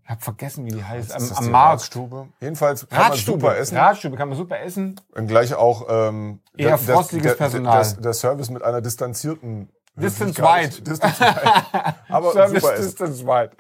Ich 0.05 0.11
hab 0.11 0.23
vergessen, 0.23 0.65
wie 0.65 0.69
die 0.71 0.83
heißt. 0.83 1.13
Am, 1.15 1.31
am 1.35 1.49
Markt. 1.51 1.81
Radstube. 1.81 2.27
Jedenfalls 2.39 2.87
kann 2.87 2.99
man 2.99 3.07
Radstube. 3.09 3.39
super 3.41 3.57
essen. 3.57 3.77
Radstube 3.77 4.17
kann 4.17 4.29
man 4.29 4.37
super 4.37 4.59
essen. 4.59 5.01
Und 5.15 5.27
gleich 5.27 5.55
auch 5.55 5.87
ähm, 5.89 6.41
Eher 6.55 6.69
der- 6.69 6.77
frostiges 6.77 7.31
der, 7.31 7.33
Personal. 7.37 7.83
Der, 7.83 8.01
der 8.01 8.13
Service 8.13 8.49
mit 8.51 8.61
einer 8.61 8.81
distanzierten 8.81 9.69
Distance 9.95 10.39
wide. 10.41 10.81
Distance 10.81 11.19
wide. 11.21 11.95
Aber 12.09 12.31
Service 12.33 12.61
super. 12.61 12.75
Distance 12.75 13.25
wide. 13.25 13.51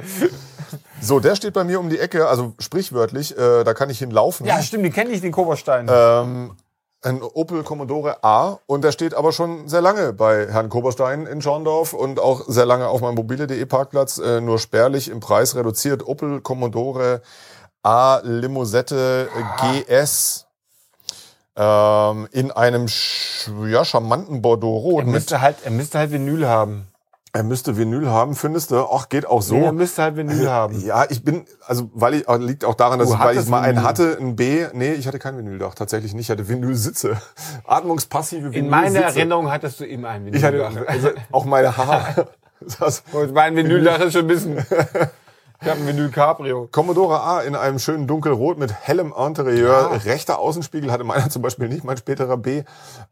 So, 1.01 1.19
der 1.19 1.35
steht 1.35 1.53
bei 1.53 1.63
mir 1.63 1.79
um 1.79 1.89
die 1.89 1.97
Ecke, 1.97 2.27
also 2.27 2.53
sprichwörtlich, 2.59 3.37
äh, 3.37 3.63
da 3.63 3.73
kann 3.73 3.89
ich 3.89 3.99
hinlaufen. 3.99 4.45
Ja, 4.45 4.61
stimmt, 4.61 4.85
die 4.85 4.89
kenne 4.91 5.11
ich, 5.11 5.21
den 5.21 5.31
Koberstein. 5.31 5.87
Ähm, 5.89 6.55
ein 7.05 7.21
Opel 7.21 7.63
Commodore 7.63 8.23
A 8.23 8.59
und 8.65 8.83
der 8.83 8.91
steht 8.91 9.13
aber 9.13 9.31
schon 9.31 9.69
sehr 9.69 9.81
lange 9.81 10.11
bei 10.13 10.47
Herrn 10.51 10.69
Koberstein 10.69 11.27
in 11.27 11.41
Schorndorf 11.41 11.93
und 11.93 12.19
auch 12.19 12.43
sehr 12.47 12.65
lange 12.65 12.87
auf 12.87 13.01
meinem 13.01 13.15
mobile.de 13.15 13.65
Parkplatz, 13.65 14.17
äh, 14.17 14.41
nur 14.41 14.59
spärlich 14.59 15.09
im 15.09 15.19
Preis 15.19 15.55
reduziert. 15.55 16.05
Opel 16.05 16.41
Commodore 16.41 17.21
A 17.83 18.19
Limousette 18.23 19.29
GS 19.61 20.47
ähm, 21.55 22.27
in 22.31 22.51
einem 22.51 22.87
sch 22.87 23.49
ja, 23.67 23.85
charmanten 23.85 24.41
Bordeaux-Rot. 24.41 25.03
er 25.03 25.07
müsste 25.07 25.41
halt, 25.41 25.57
er 25.63 25.71
müsste 25.71 25.99
halt 25.99 26.11
Vinyl 26.11 26.47
haben. 26.47 26.87
Er 27.35 27.43
müsste 27.43 27.75
Vinyl 27.75 28.07
haben, 28.09 28.33
findest 28.33 28.71
du? 28.71 28.77
Ach, 28.89 29.09
geht 29.09 29.25
auch 29.25 29.41
so. 29.41 29.55
Nee, 29.55 29.65
er 29.65 29.73
müsste 29.73 30.03
halt 30.03 30.15
Vinyl 30.15 30.49
haben. 30.49 30.79
Ja, 30.85 31.05
ich 31.09 31.21
bin, 31.21 31.45
also 31.67 31.89
weil 31.93 32.13
ich 32.13 32.29
auch- 32.29 32.37
liegt 32.37 32.63
auch 32.63 32.75
daran, 32.75 32.97
dass 32.97 33.09
Du 33.09 33.15
ich, 33.15 33.19
weil 33.19 33.37
ich 33.37 33.45
mal 33.47 33.59
einen 33.59 33.75
Vinyl. 33.77 33.87
hatte, 33.89 34.17
ein 34.21 34.35
B. 34.37 34.65
Nee, 34.71 34.93
ich 34.93 35.05
hatte 35.05 35.19
kein 35.19 35.37
Vinyldach, 35.37 35.75
tatsächlich 35.75 36.13
nicht. 36.13 36.27
Ich 36.27 36.29
hatte 36.31 36.47
Vinylsitze. 36.47 37.17
Atmungspassive 37.65 38.53
Vinylsitze. 38.53 38.59
In 38.65 38.69
meiner 38.69 38.99
Erinnerung 39.01 39.51
hattest 39.51 39.81
du 39.81 39.85
immer 39.85 40.09
ein 40.09 40.23
Vinyl. 40.25 40.37
Ich 40.37 40.43
hatte 40.45 40.65
also 40.87 41.09
auch 41.31 41.43
meine 41.45 41.75
Haare. 41.75 42.27
Das 42.79 43.03
mein 43.33 43.53
Vinyldach 43.57 43.99
ist 43.99 44.13
schon 44.13 44.21
ein 44.21 44.27
bisschen. 44.27 44.57
Ich 45.65 45.71
habe 45.71 45.79
ein 45.81 45.87
Vinyl 45.87 46.09
Cabrio. 46.09 46.69
Commodore 46.71 47.21
A 47.21 47.41
in 47.41 47.55
einem 47.55 47.79
schönen 47.79 48.05
dunkelrot 48.05 48.59
mit 48.59 48.71
hellem 48.71 49.11
Interieur. 49.17 49.89
Ja. 49.91 49.97
Rechter 49.97 50.37
Außenspiegel 50.37 50.91
hatte 50.91 51.03
meiner 51.03 51.27
zum 51.31 51.41
Beispiel 51.41 51.67
nicht, 51.69 51.83
mein 51.83 51.97
späterer 51.97 52.37
B. 52.37 52.61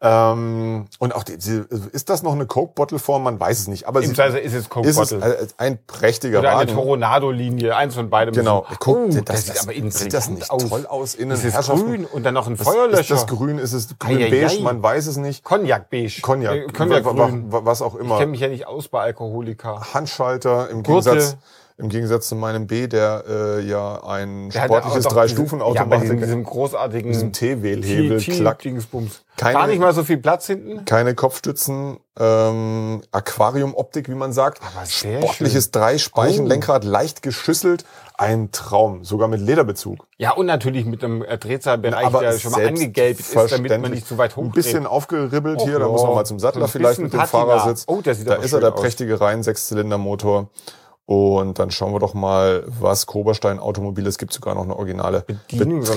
Ähm, 0.01 0.85
und 0.99 1.15
auch 1.15 1.23
die, 1.23 1.37
die, 1.37 1.63
ist 1.91 2.09
das 2.09 2.21
noch 2.21 2.33
eine 2.33 2.45
Coke-Bottle-Form? 2.45 3.23
Man 3.23 3.39
weiß 3.39 3.59
es 3.59 3.67
nicht. 3.67 3.87
Aber 3.87 4.01
Im 4.01 4.09
sie, 4.09 4.13
Zweifel 4.13 4.39
ist 4.39 4.53
es 4.53 4.69
Coke 4.69 4.87
ist 4.87 4.99
es 4.99 5.09
Bottle. 5.09 5.35
äh, 5.39 5.47
ein 5.57 5.79
prächtiger 5.87 6.39
Oder 6.39 6.57
eine. 6.57 6.71
Toronado-Linie. 6.71 7.75
Eins 7.75 7.95
von 7.95 8.09
beidem. 8.11 8.35
Genau. 8.35 8.61
müssen- 8.69 8.77
Guck, 8.79 8.97
oh, 8.97 9.07
das, 9.07 9.23
das, 9.25 9.25
das, 9.25 9.45
sieht 9.45 9.61
aber 9.81 9.91
sieht 9.91 10.13
das 10.13 10.29
nicht 10.29 10.51
aus. 10.51 10.69
toll 10.69 10.85
aus 10.85 11.15
innen? 11.15 11.31
Es 11.31 11.43
ist 11.43 11.53
Herrschaften. 11.53 11.85
grün 11.87 12.05
und 12.05 12.23
dann 12.23 12.33
noch 12.35 12.47
ein 12.47 12.57
Feuerlöscher. 12.57 12.99
Ist 13.01 13.09
das 13.11 13.27
grün? 13.27 13.57
Ist 13.57 13.73
es 13.73 13.97
grün 13.97 14.17
Eieiei. 14.17 14.45
beige? 14.47 14.61
Man 14.61 14.83
weiß 14.83 15.07
es 15.07 15.17
nicht. 15.17 15.43
Cognac-beige. 15.43 16.21
Cognac, 16.21 16.53
Äh, 16.55 16.67
Cognac-grün. 16.67 17.51
wa- 17.51 17.61
wa- 17.61 17.65
was 17.65 17.81
auch 17.81 17.95
Ich 17.95 18.01
immer. 18.01 18.17
kenne 18.19 18.31
mich 18.31 18.41
ja 18.41 18.47
nicht 18.49 18.67
aus 18.67 18.89
bei 18.89 19.01
Alkoholiker. 19.01 19.81
Handschalter 19.93 20.69
im 20.69 20.83
Gurte. 20.83 21.09
Gegensatz, 21.11 21.37
im 21.77 21.89
Gegensatz 21.89 22.27
zu 22.29 22.35
meinem 22.35 22.67
B, 22.67 22.87
der 22.87 23.23
äh, 23.27 23.61
ja 23.61 24.03
ein 24.05 24.49
Der 24.51 24.65
sportliches 24.65 25.05
auch 25.05 25.09
doch 25.09 25.15
drei 25.17 25.23
diese- 25.23 25.35
Stufen 25.35 25.59
Ja, 25.59 25.65
Automatik, 25.65 26.19
diesem, 26.19 26.43
großartigen 26.43 27.11
diesem 27.11 27.33
T-Wählhebel, 27.33 28.19
Klack. 28.19 28.59
Keine- 29.37 29.53
Gar 29.53 29.67
nicht 29.67 29.79
mal 29.79 29.93
so 29.93 30.03
viel 30.03 30.17
Platz 30.17 30.45
hinten. 30.45 30.85
keine 30.85 31.15
Kopfstützen, 31.15 31.97
ähm, 32.19 33.01
Aquariumoptik, 33.11 34.07
wie 34.07 34.13
man 34.13 34.31
sagt, 34.31 34.61
Aber 34.61 34.85
sehr 34.85 35.19
sportliches 35.21 35.71
Drei-Speichen-Lenkrad, 35.71 36.85
Oh. 36.85 36.89
leicht 36.89 37.23
geschüsselt, 37.23 37.85
ein 38.15 38.51
Traum, 38.51 39.03
sogar 39.03 39.27
mit 39.27 39.41
Lederbezug. 39.41 40.05
Ja, 40.17 40.33
und 40.33 40.45
natürlich 40.45 40.85
mit 40.85 41.03
einem 41.03 41.23
äh, 41.23 41.39
Drehzahlbereich, 41.39 42.11
der 42.11 42.37
schon 42.37 42.51
mal 42.51 42.67
angegelbt 42.67 43.19
ist, 43.21 43.35
damit 43.51 43.81
man 43.81 43.89
nicht 43.91 44.07
zu 44.07 44.19
weit 44.19 44.35
hoch 44.35 44.43
Ein 44.43 44.51
bisschen 44.51 44.85
aufgeribbelt 44.85 45.59
Och 45.61 45.67
hier, 45.67 45.79
da 45.79 45.87
muss 45.87 46.03
man 46.03 46.13
mal 46.13 46.25
zum 46.25 46.37
Sattler 46.39 46.67
vielleicht 46.67 46.99
mit 46.99 47.11
dem. 47.11 47.21
Fahrersitz. 47.21 47.85
Oh, 47.87 48.01
der 48.01 48.13
sieht 48.13 48.27
da 48.27 48.35
aber 48.35 48.43
ist 48.43 48.53
er, 48.53 48.59
der 48.59 48.73
aus. 48.75 48.79
prächtige 48.81 49.19
Reihen, 49.19 49.41
Sechszylindermotor. 49.41 50.49
Und 51.05 51.59
dann 51.59 51.69
schauen 51.71 51.91
wir 51.93 51.99
doch 51.99 52.13
mal, 52.13 52.63
was 52.67 53.05
Koberstein 53.05 53.59
Automobil, 53.59 54.07
es 54.07 54.17
gibt 54.17 54.31
sogar 54.33 54.55
noch 54.55 54.63
eine 54.63 54.75
originale 54.75 55.25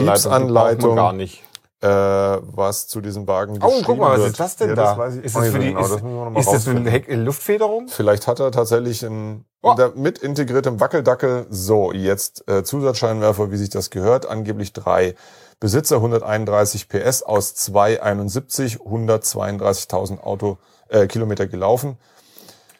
Betriebsanleitung, 0.00 0.96
gar 0.96 1.12
nicht. 1.12 1.42
äh, 1.80 1.88
was 1.88 2.88
zu 2.88 3.00
diesem 3.00 3.28
Wagen 3.28 3.58
Oh, 3.62 3.82
guck 3.84 3.98
mal, 3.98 4.12
was 4.12 4.18
wird. 4.18 4.30
ist 4.30 4.40
das 4.40 4.56
denn 4.56 4.70
ja, 4.70 4.74
da? 4.74 4.94
Das 4.96 5.14
ist 5.16 5.36
das 5.36 5.48
für 5.48 5.58
die, 5.58 5.68
genau. 5.74 5.80
ist, 5.80 5.90
das 5.90 5.96
ist 5.96 6.02
das 6.02 6.04
eine 6.04 6.34
rausfinden. 6.46 6.86
Heck 6.86 7.06
Luftfederung? 7.08 7.88
Vielleicht 7.88 8.26
hat 8.26 8.40
er 8.40 8.50
tatsächlich 8.50 9.02
ein, 9.04 9.44
Oh. 9.62 9.74
mit 9.96 10.18
integriertem 10.18 10.78
Wackeldackel. 10.78 11.46
So, 11.50 11.90
jetzt 11.92 12.48
äh, 12.48 12.62
Zusatzscheinwerfer, 12.62 13.50
wie 13.50 13.56
sich 13.56 13.68
das 13.70 13.90
gehört. 13.90 14.24
Angeblich 14.26 14.72
drei 14.72 15.16
Besitzer, 15.58 15.96
131 15.96 16.88
PS 16.88 17.22
aus 17.24 17.54
271, 17.56 18.76
132.000 18.78 20.20
Auto 20.20 20.58
äh, 20.88 21.06
Kilometer 21.08 21.46
gelaufen. 21.48 21.96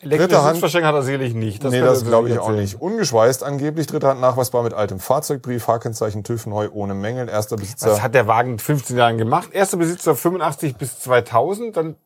Elektrische 0.00 0.42
Hand- 0.42 0.62
hat 0.62 0.94
er 0.94 1.02
sicherlich 1.02 1.34
nicht. 1.34 1.62
nee, 1.64 1.78
kann 1.78 1.86
das 1.86 2.02
er 2.02 2.08
glaube 2.08 2.28
ich 2.28 2.38
auch 2.38 2.50
nicht. 2.50 2.80
Ungeschweißt 2.80 3.42
angeblich, 3.42 3.86
dritte 3.86 4.08
Hand 4.08 4.20
nachweisbar 4.20 4.62
mit 4.62 4.74
altem 4.74 5.00
Fahrzeugbrief, 5.00 5.64
Fahrkennzeichen 5.64 6.22
TÜV 6.24 6.46
neu 6.46 6.68
ohne 6.72 6.94
Mängel, 6.94 7.28
erster 7.28 7.56
Besitzer. 7.56 7.88
Das 7.88 8.02
hat 8.02 8.14
der 8.14 8.26
Wagen 8.26 8.52
in 8.52 8.58
15 8.58 8.96
Jahren 8.96 9.18
gemacht. 9.18 9.48
Erster 9.52 9.76
Besitzer 9.78 10.14
85 10.14 10.76
bis 10.76 11.00
2000, 11.00 11.76
dann 11.76 11.96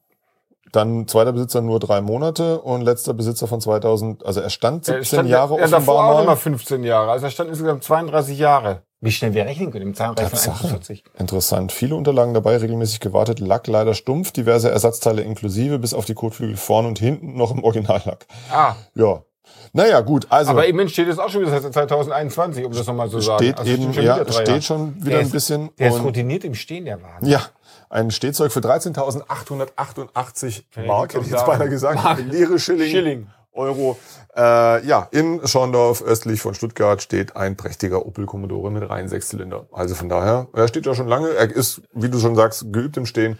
Dann 0.73 1.09
zweiter 1.09 1.33
Besitzer 1.33 1.63
nur 1.63 1.81
drei 1.81 2.01
Monate 2.01 2.61
und 2.61 2.83
letzter 2.83 3.13
Besitzer 3.13 3.49
von 3.49 3.61
2000, 3.61 4.25
also 4.25 4.41
er 4.41 4.51
stand 4.51 4.85
17 4.85 5.01
äh, 5.01 5.05
stand 5.05 5.29
Jahre 5.29 5.59
ja, 5.59 5.67
davor 5.67 5.95
offenbar 5.95 6.05
auch 6.05 6.13
mal. 6.15 6.19
nochmal 6.21 6.37
15 6.37 6.85
Jahre. 6.85 7.11
Also 7.11 7.27
er 7.27 7.31
stand 7.31 7.51
insgesamt 7.51 7.83
32 7.83 8.39
Jahre. 8.39 8.83
Wie 9.03 9.11
schnell 9.11 9.33
wir 9.33 9.47
rechnen 9.47 9.71
können 9.71 9.87
im 9.89 9.95
Zahlenreich 9.95 10.29
von 10.29 10.39
Tatsache. 10.39 10.65
41. 10.67 11.05
Interessant. 11.19 11.73
Viele 11.73 11.95
Unterlagen 11.95 12.35
dabei, 12.35 12.59
regelmäßig 12.59 13.01
gewartet, 13.01 13.41
Lack 13.41 13.67
leider 13.67 13.95
stumpf, 13.95 14.31
diverse 14.33 14.71
Ersatzteile 14.71 15.23
inklusive, 15.23 15.79
bis 15.79 15.95
auf 15.95 16.05
die 16.05 16.13
Kotflügel 16.15 16.57
vorn 16.59 16.85
und 16.87 16.99
hinten 16.99 17.35
noch 17.37 17.51
im 17.51 17.65
Originallack. 17.65 18.27
Ah, 18.53 18.75
Ja. 18.95 19.23
Naja, 19.73 20.01
gut, 20.01 20.27
also 20.31 20.51
aber 20.53 20.67
immerhin 20.67 20.89
steht 20.89 21.09
es 21.09 21.19
auch 21.19 21.29
schon 21.29 21.43
wieder 21.43 21.61
seit 21.61 21.73
2021, 21.73 22.65
um 22.65 22.73
das 22.73 22.87
nochmal 22.87 23.09
zu 23.09 23.21
sagen. 23.21 23.43
steht 23.45 23.59
Also 23.59 23.71
eben, 23.71 23.93
schon 23.95 24.05
ja, 24.05 24.17
steht 24.31 24.49
Jahre. 24.49 24.63
schon 24.63 24.97
wieder 24.97 25.11
Der 25.11 25.19
ein 25.21 25.27
ist- 25.27 25.33
bisschen. 25.33 25.71
Der 25.79 25.89
ist 25.91 26.03
routiniert 26.03 26.45
im 26.45 26.55
Stehen, 26.55 26.85
der 26.85 27.01
Wagen. 27.03 27.27
Ja, 27.27 27.41
ein 27.89 28.11
Stehzeug 28.11 28.53
für 28.53 28.61
13.888 28.61 30.65
Mark, 30.87 31.15
hätte 31.15 31.25
ich 31.25 31.31
jetzt 31.31 31.47
beinahe 31.47 31.69
gesagt. 31.69 32.03
Mark. 32.03 32.19
Leere 32.31 32.59
Schilling, 32.59 32.91
Schilling. 32.91 33.27
Euro. 33.53 33.99
Äh, 34.37 34.87
ja, 34.87 35.09
in 35.11 35.47
Schorndorf, 35.47 36.03
östlich 36.03 36.41
von 36.41 36.55
Stuttgart, 36.55 37.03
steht 37.03 37.37
ein 37.37 37.57
prächtiger 37.57 38.07
Opel 38.07 38.27
Commodore 38.27 38.71
mit 38.71 38.89
rein 38.89 39.09
Sechszylinder. 39.09 39.67
Also 39.73 39.95
von 39.95 40.09
daher, 40.09 40.49
er 40.55 40.69
steht 40.69 40.87
ja 40.87 40.95
schon 40.95 41.09
lange. 41.09 41.31
Er 41.31 41.51
ist, 41.51 41.83
wie 41.93 42.09
du 42.09 42.19
schon 42.19 42.37
sagst, 42.37 42.73
geübt 42.73 42.97
im 42.97 43.07
Stehen. 43.07 43.39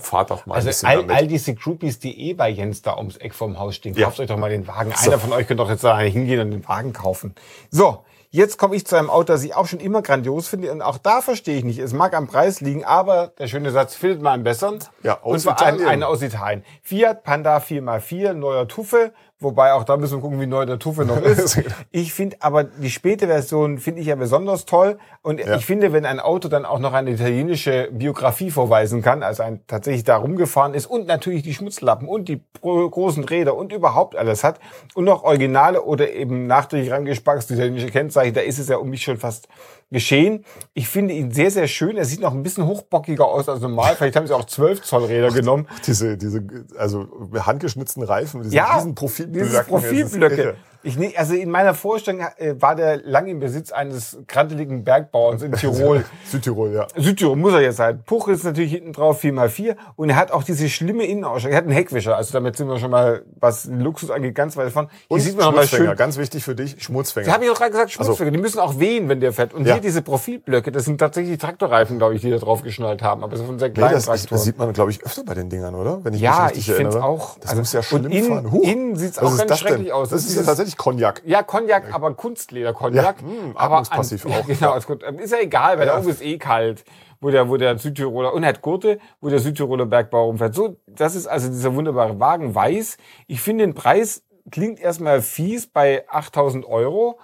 Fahrt 0.00 0.30
doch 0.30 0.46
mal 0.46 0.54
Also 0.54 0.86
all, 0.86 1.10
all 1.10 1.26
diese 1.26 1.54
Groupies, 1.54 1.98
die 1.98 2.28
eh 2.30 2.34
bei 2.34 2.48
Jens 2.48 2.82
da 2.82 2.96
ums 2.96 3.16
Eck 3.16 3.34
vom 3.34 3.58
Haus 3.58 3.74
stehen, 3.74 3.94
Ja. 3.94 4.06
kauft 4.06 4.20
euch 4.20 4.28
doch 4.28 4.36
mal 4.36 4.50
den 4.50 4.68
Wagen. 4.68 4.92
Einer 4.92 5.18
von 5.18 5.32
euch 5.32 5.48
könnte 5.48 5.62
doch 5.62 5.70
jetzt 5.70 5.82
da 5.82 5.98
hingehen 5.98 6.38
und 6.40 6.50
den 6.52 6.68
Wagen 6.68 6.92
kaufen. 6.92 7.34
So, 7.70 8.04
jetzt 8.30 8.58
komme 8.58 8.76
ich 8.76 8.86
zu 8.86 8.94
einem 8.94 9.10
Auto, 9.10 9.32
das 9.32 9.42
ich 9.42 9.56
auch 9.56 9.66
schon 9.66 9.80
immer 9.80 10.00
grandios 10.02 10.46
finde. 10.46 10.70
Und 10.70 10.82
auch 10.82 10.98
da 10.98 11.20
verstehe 11.20 11.58
ich 11.58 11.64
nicht. 11.64 11.80
Es 11.80 11.92
mag 11.92 12.14
am 12.14 12.28
Preis 12.28 12.60
liegen, 12.60 12.84
aber 12.84 13.32
der 13.38 13.48
schöne 13.48 13.72
Satz 13.72 13.96
findet 13.96 14.22
man 14.22 14.34
einen 14.34 14.44
besseren. 14.44 14.78
Ja, 15.02 15.20
aus 15.20 15.44
und 15.46 15.52
vor 15.56 15.60
allem 15.60 15.84
einen 15.84 16.04
aus 16.04 16.22
Italien. 16.22 16.64
Fiat 16.82 17.24
Panda 17.24 17.56
4x4, 17.56 18.34
neuer 18.34 18.68
Tuffe. 18.68 19.12
Wobei 19.42 19.72
auch 19.72 19.84
da 19.84 19.96
müssen 19.96 20.16
wir 20.18 20.20
gucken, 20.20 20.40
wie 20.40 20.46
neu 20.46 20.64
der 20.66 20.78
Tuffe 20.78 21.04
noch 21.04 21.20
ist. 21.20 21.60
Ich 21.90 22.14
finde 22.14 22.36
aber 22.40 22.64
die 22.64 22.90
späte 22.90 23.26
Version 23.26 23.78
finde 23.78 24.00
ich 24.00 24.06
ja 24.06 24.14
besonders 24.14 24.64
toll. 24.64 24.98
Und 25.22 25.40
Ja. 25.40 25.56
ich 25.56 25.66
finde, 25.66 25.92
wenn 25.92 26.06
ein 26.06 26.20
Auto 26.20 26.48
dann 26.48 26.64
auch 26.64 26.78
noch 26.78 26.92
eine 26.92 27.10
italienische 27.10 27.88
Biografie 27.92 28.50
vorweisen 28.50 29.02
kann, 29.02 29.22
also 29.22 29.42
ein 29.42 29.60
tatsächlich 29.66 30.04
da 30.04 30.16
rumgefahren 30.16 30.74
ist 30.74 30.86
und 30.86 31.06
natürlich 31.06 31.42
die 31.42 31.54
Schmutzlappen 31.54 32.08
und 32.08 32.28
die 32.28 32.40
großen 32.62 33.24
Räder 33.24 33.56
und 33.56 33.72
überhaupt 33.72 34.16
alles 34.16 34.44
hat 34.44 34.58
und 34.94 35.04
noch 35.04 35.22
Originale 35.24 35.82
oder 35.82 36.10
eben 36.12 36.46
nachträglich 36.46 36.90
rangespackst 36.90 37.50
italienische 37.50 37.88
Kennzeichen, 37.88 38.34
da 38.34 38.40
ist 38.40 38.58
es 38.58 38.68
ja 38.68 38.76
um 38.76 38.88
mich 38.90 39.02
schon 39.02 39.16
fast 39.18 39.48
geschehen. 39.92 40.44
Ich 40.74 40.88
finde 40.88 41.14
ihn 41.14 41.30
sehr, 41.30 41.50
sehr 41.50 41.68
schön. 41.68 41.96
Er 41.96 42.04
sieht 42.04 42.20
noch 42.20 42.32
ein 42.32 42.42
bisschen 42.42 42.66
hochbockiger 42.66 43.26
aus 43.26 43.48
als 43.48 43.60
normal. 43.60 43.94
Vielleicht 43.96 44.16
haben 44.16 44.26
sie 44.26 44.34
auch 44.34 44.44
12 44.44 44.82
Zoll 44.82 45.04
Räder 45.04 45.30
genommen. 45.30 45.68
diese, 45.86 46.16
diese, 46.16 46.42
also 46.76 47.06
handgeschnitzten 47.34 48.02
Reifen, 48.02 48.42
diese 48.42 48.54
Ja, 48.54 48.76
riesen 48.76 48.94
Profilblöcke. 48.94 49.46
Diese 49.48 49.64
Profilblöcke. 49.64 50.56
Ich, 50.84 50.96
ne, 50.98 51.12
also 51.16 51.34
in 51.34 51.50
meiner 51.50 51.74
Vorstellung 51.74 52.20
äh, 52.38 52.54
war 52.60 52.74
der 52.74 52.98
lang 53.02 53.26
im 53.28 53.38
Besitz 53.40 53.70
eines 53.72 54.18
kranteligen 54.26 54.84
Bergbauers 54.84 55.42
in 55.42 55.52
Tirol. 55.52 56.04
Südtirol, 56.24 56.72
ja. 56.72 56.86
Südtirol 56.96 57.36
muss 57.36 57.52
er 57.52 57.60
jetzt 57.60 57.76
sein. 57.76 58.02
Puch 58.04 58.28
ist 58.28 58.44
natürlich 58.44 58.72
hinten 58.72 58.92
drauf 58.92 59.22
4x4 59.22 59.76
und 59.96 60.10
er 60.10 60.16
hat 60.16 60.32
auch 60.32 60.42
diese 60.42 60.68
schlimme 60.68 61.04
Innenausstattung. 61.04 61.52
Er 61.52 61.58
hat 61.58 61.64
einen 61.64 61.72
Heckwischer, 61.72 62.16
also 62.16 62.32
damit 62.32 62.56
sind 62.56 62.68
wir 62.68 62.78
schon 62.78 62.90
mal, 62.90 63.22
was 63.38 63.66
Luxus 63.66 64.10
angeht, 64.10 64.34
ganz 64.34 64.56
weit 64.56 64.66
davon. 64.66 64.88
Hier 64.88 64.98
Und 65.08 65.20
sieht 65.20 65.36
man 65.36 65.52
Schmutzfänger, 65.52 65.86
schön. 65.90 65.96
ganz 65.96 66.16
wichtig 66.18 66.42
für 66.44 66.54
dich, 66.54 66.82
Schmutzfänger. 66.82 67.26
Da 67.26 67.32
habe 67.34 67.44
ich 67.44 67.50
auch 67.50 67.54
gerade 67.58 67.70
gesagt, 67.70 67.92
Schmutzfänger, 67.92 68.30
die 68.32 68.38
müssen 68.38 68.58
auch 68.58 68.78
wehen, 68.80 69.08
wenn 69.08 69.20
der 69.20 69.32
fährt. 69.32 69.54
Und 69.54 69.66
Ja. 69.66 69.74
hier 69.74 69.82
diese 69.82 70.02
Profilblöcke, 70.02 70.72
das 70.72 70.84
sind 70.84 70.98
tatsächlich 70.98 71.38
Traktorreifen, 71.38 71.98
glaube 71.98 72.14
ich, 72.14 72.20
die 72.22 72.30
da 72.30 72.38
drauf 72.38 72.62
geschnallt 72.62 73.02
haben. 73.02 73.22
Aber 73.22 73.36
so 73.36 73.44
von 73.44 73.58
sehr 73.58 73.68
Nee, 73.68 73.74
kleinen 73.74 73.94
das, 73.94 74.06
das 74.06 74.20
Traktoren. 74.22 74.40
sieht 74.42 74.58
man, 74.58 74.72
glaube 74.72 74.90
ich, 74.90 75.04
öfter 75.04 75.22
bei 75.24 75.34
den 75.34 75.48
Dingern, 75.48 75.74
oder? 75.74 76.04
Wenn 76.04 76.14
ich 76.14 76.20
Ja, 76.20 76.32
mich 76.32 76.40
richtig 76.56 76.68
ich 76.68 76.74
find's 76.74 76.94
erinnere. 76.96 77.08
auch. 77.08 77.38
Das 77.38 77.50
Also, 77.50 77.60
muss 77.62 77.72
ja 77.72 77.82
schlimm 77.82 78.04
und 78.06 78.10
innen- 78.12 78.28
fahren. 78.28 78.62
Innen 78.62 78.96
sieht's 78.96 79.16
was 79.18 79.24
auch 79.34 79.36
ganz 79.38 79.48
das 79.50 79.58
denn? 79.60 79.68
schrecklich 79.68 79.92
aus. 79.92 80.08
Das 80.10 80.22
Das 80.22 80.30
ist 80.30 80.36
ja 80.36 80.42
tatsächlich 80.42 80.71
eigentlich 80.72 80.76
Cognac. 80.76 81.22
Ja, 81.24 81.42
Cognac, 81.42 81.94
aber 81.94 82.14
Kunstleder-Cognac. 82.14 83.20
Ja, 83.22 83.26
hm, 83.26 83.56
aber 83.56 83.76
atmungspassiv 83.78 84.26
an, 84.26 84.32
auch. 84.32 84.46
Genau, 84.46 84.74
ist, 84.76 84.86
gut. 84.86 85.02
ist 85.02 85.32
ja 85.32 85.38
egal, 85.40 85.78
weil 85.78 85.86
Ja. 85.86 85.94
da 85.94 86.00
oben 86.00 86.08
ist 86.08 86.22
eh 86.22 86.38
kalt, 86.38 86.84
wo 87.20 87.30
der, 87.30 87.48
wo 87.48 87.56
der 87.56 87.78
Südtiroler, 87.78 88.32
und 88.34 88.42
er 88.42 88.50
hat 88.50 88.62
Gurte, 88.62 88.98
wo 89.20 89.28
der 89.28 89.38
Südtiroler 89.38 89.86
Bergbau 89.86 90.26
rumfährt. 90.26 90.54
So, 90.54 90.76
das 90.86 91.14
ist 91.14 91.26
also 91.26 91.48
dieser 91.48 91.74
wunderbare 91.74 92.18
Wagen 92.18 92.54
weiß. 92.54 92.96
Ich 93.26 93.40
finde 93.40 93.64
den 93.64 93.74
Preis 93.74 94.22
klingt 94.50 94.80
erstmal 94.80 95.22
fies 95.22 95.66
bei 95.68 96.04
8000 96.08 96.66
Euro. 96.66 97.18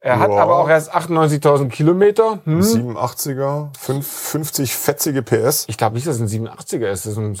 Er 0.00 0.18
hat 0.18 0.30
Ja. 0.30 0.38
aber 0.38 0.58
auch 0.58 0.68
erst 0.68 0.94
98.000 0.94 1.68
Kilometer. 1.70 2.40
Hm? 2.44 2.60
87er, 2.60 3.68
5, 3.78 4.06
50 4.06 4.74
fetzige 4.74 5.22
PS. 5.22 5.64
Ich 5.68 5.76
glaube 5.78 5.94
nicht, 5.94 6.06
dass 6.06 6.16
es 6.16 6.22
ein 6.22 6.28
87er 6.46 6.88
ist. 6.90 7.06
Das 7.06 7.12
ist 7.12 7.18
ein 7.18 7.38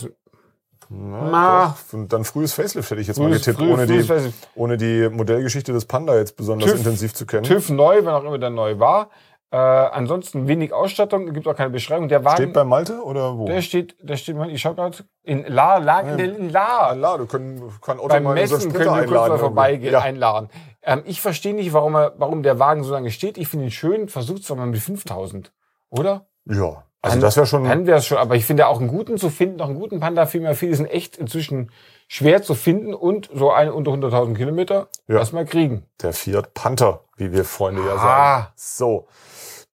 Na. 0.90 1.76
Und 1.92 2.12
dann 2.12 2.24
frühes 2.24 2.52
Facelift 2.52 2.90
hätte 2.90 3.00
ich 3.00 3.06
jetzt 3.08 3.18
mal 3.18 3.28
Frühes- 3.30 3.38
getippt, 3.44 3.58
früh- 3.58 3.72
ohne, 3.72 3.86
die, 3.86 4.02
Facelift. 4.02 4.48
ohne 4.54 4.76
die 4.76 5.08
Modellgeschichte 5.10 5.72
des 5.72 5.84
Panda 5.86 6.16
jetzt 6.16 6.36
besonders 6.36 6.70
TÜV. 6.70 6.78
intensiv 6.80 7.14
zu 7.14 7.26
kennen. 7.26 7.44
TÜV 7.44 7.70
neu, 7.70 8.04
wann 8.04 8.14
auch 8.14 8.24
immer 8.24 8.38
der 8.38 8.50
neu 8.50 8.78
war. 8.78 9.10
Äh, 9.50 9.56
ansonsten 9.56 10.48
wenig 10.48 10.72
Ausstattung, 10.72 11.32
gibt 11.32 11.46
auch 11.46 11.54
keine 11.54 11.70
Beschreibung. 11.70 12.08
Der 12.08 12.24
Wagen, 12.24 12.36
Steht 12.38 12.52
bei 12.54 12.64
Malte 12.64 13.00
oder 13.04 13.38
wo? 13.38 13.46
der 13.46 13.62
steht, 13.62 13.94
der 14.00 14.16
steht, 14.16 14.36
ich 14.48 14.60
schau 14.60 14.74
gerade, 14.74 14.98
in 15.22 15.44
La, 15.46 15.76
La, 15.78 16.00
in, 16.00 16.18
in 16.18 16.50
La. 16.50 16.88
Allah, 16.88 17.16
du 17.18 17.26
können, 17.26 17.62
kann 17.80 17.98
Otto 18.00 18.08
Beim 18.08 18.24
mal 18.24 18.34
Messen 18.34 18.72
können 18.72 18.92
wir 18.96 19.04
kurz 19.06 19.28
mal 19.28 19.38
vorbeigehen, 19.38 19.92
Ja. 19.92 20.00
einladen. 20.00 20.48
Ähm, 20.82 21.02
ich 21.04 21.20
verstehe 21.20 21.54
nicht, 21.54 21.72
warum, 21.72 21.94
er, 21.94 22.14
warum 22.18 22.42
der 22.42 22.58
Wagen 22.58 22.82
so 22.82 22.92
lange 22.92 23.12
steht. 23.12 23.38
Ich 23.38 23.46
finde 23.46 23.66
ihn 23.66 23.70
schön. 23.70 24.08
Versucht's 24.08 24.48
doch 24.48 24.56
mal 24.56 24.66
mit 24.66 24.80
5000. 24.80 25.52
Oder? 25.88 26.26
ja, 26.46 26.82
also 27.04 27.20
das 27.20 27.36
wäre 27.36 27.46
schon, 27.46 27.64
Dann 27.64 27.86
wäre 27.86 28.02
schon. 28.02 28.18
Aber 28.18 28.34
ich 28.36 28.44
finde 28.44 28.66
auch 28.66 28.78
einen 28.80 28.88
guten 28.88 29.18
zu 29.18 29.30
finden, 29.30 29.56
noch 29.56 29.68
einen 29.68 29.78
guten 29.78 30.00
Panda 30.00 30.26
viel 30.26 30.40
mehr. 30.40 30.54
Viele 30.54 30.74
sind 30.74 30.86
echt 30.86 31.16
inzwischen 31.16 31.70
schwer 32.08 32.42
zu 32.42 32.54
finden 32.54 32.94
und 32.94 33.30
so 33.34 33.50
einen 33.50 33.70
unter 33.72 33.90
100.000 33.92 34.34
Kilometer 34.36 34.88
Ja. 35.08 35.18
erstmal 35.18 35.44
kriegen. 35.46 35.84
der 36.02 36.12
Fiat 36.12 36.52
Panther, 36.54 37.00
wie 37.16 37.32
wir 37.32 37.44
Freunde 37.44 37.82
ja 37.82 37.94
Ah. 37.94 37.98
sagen. 37.98 38.46
So. 38.56 39.06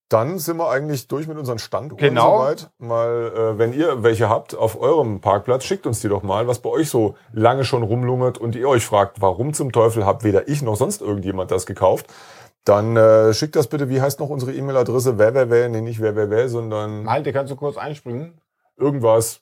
Dann 0.09 0.39
sind 0.39 0.57
wir 0.57 0.69
eigentlich 0.69 1.07
durch 1.07 1.25
mit 1.27 1.37
unseren 1.37 1.57
Standuhren 1.57 2.03
Genau. 2.03 2.39
soweit. 2.39 2.69
Mal, 2.79 3.31
äh, 3.33 3.57
wenn 3.57 3.71
ihr 3.71 4.03
welche 4.03 4.27
habt 4.27 4.53
auf 4.53 4.77
eurem 4.79 5.21
Parkplatz, 5.21 5.63
schickt 5.63 5.87
uns 5.87 6.01
die 6.01 6.09
doch 6.09 6.21
mal, 6.21 6.47
was 6.47 6.59
bei 6.59 6.69
euch 6.69 6.89
so 6.89 7.15
lange 7.31 7.63
schon 7.63 7.81
rumlungert 7.81 8.37
und 8.37 8.55
ihr 8.57 8.67
euch 8.67 8.85
fragt, 8.85 9.21
warum 9.21 9.53
zum 9.53 9.71
Teufel 9.71 10.05
habt 10.05 10.25
weder 10.25 10.49
ich 10.49 10.61
noch 10.63 10.75
sonst 10.75 11.01
irgendjemand 11.01 11.49
das 11.51 11.65
gekauft. 11.65 12.07
Dann 12.63 12.95
äh, 12.95 13.33
schickt 13.33 13.55
das 13.55 13.67
bitte, 13.67 13.89
wie 13.89 14.01
heißt 14.01 14.19
noch 14.19 14.29
unsere 14.29 14.53
E-Mail-Adresse? 14.53 15.17
Wer, 15.17 15.33
wer, 15.33 15.49
wer, 15.49 15.69
nee, 15.69 15.81
nicht 15.81 15.99
wer, 15.99 16.15
wer, 16.15 16.29
wer, 16.29 16.47
sondern 16.47 17.03
Malte, 17.03 17.33
kannst 17.33 17.51
du 17.51 17.55
kurz 17.55 17.77
einspringen? 17.77 18.39
irgendwas. 18.77 19.41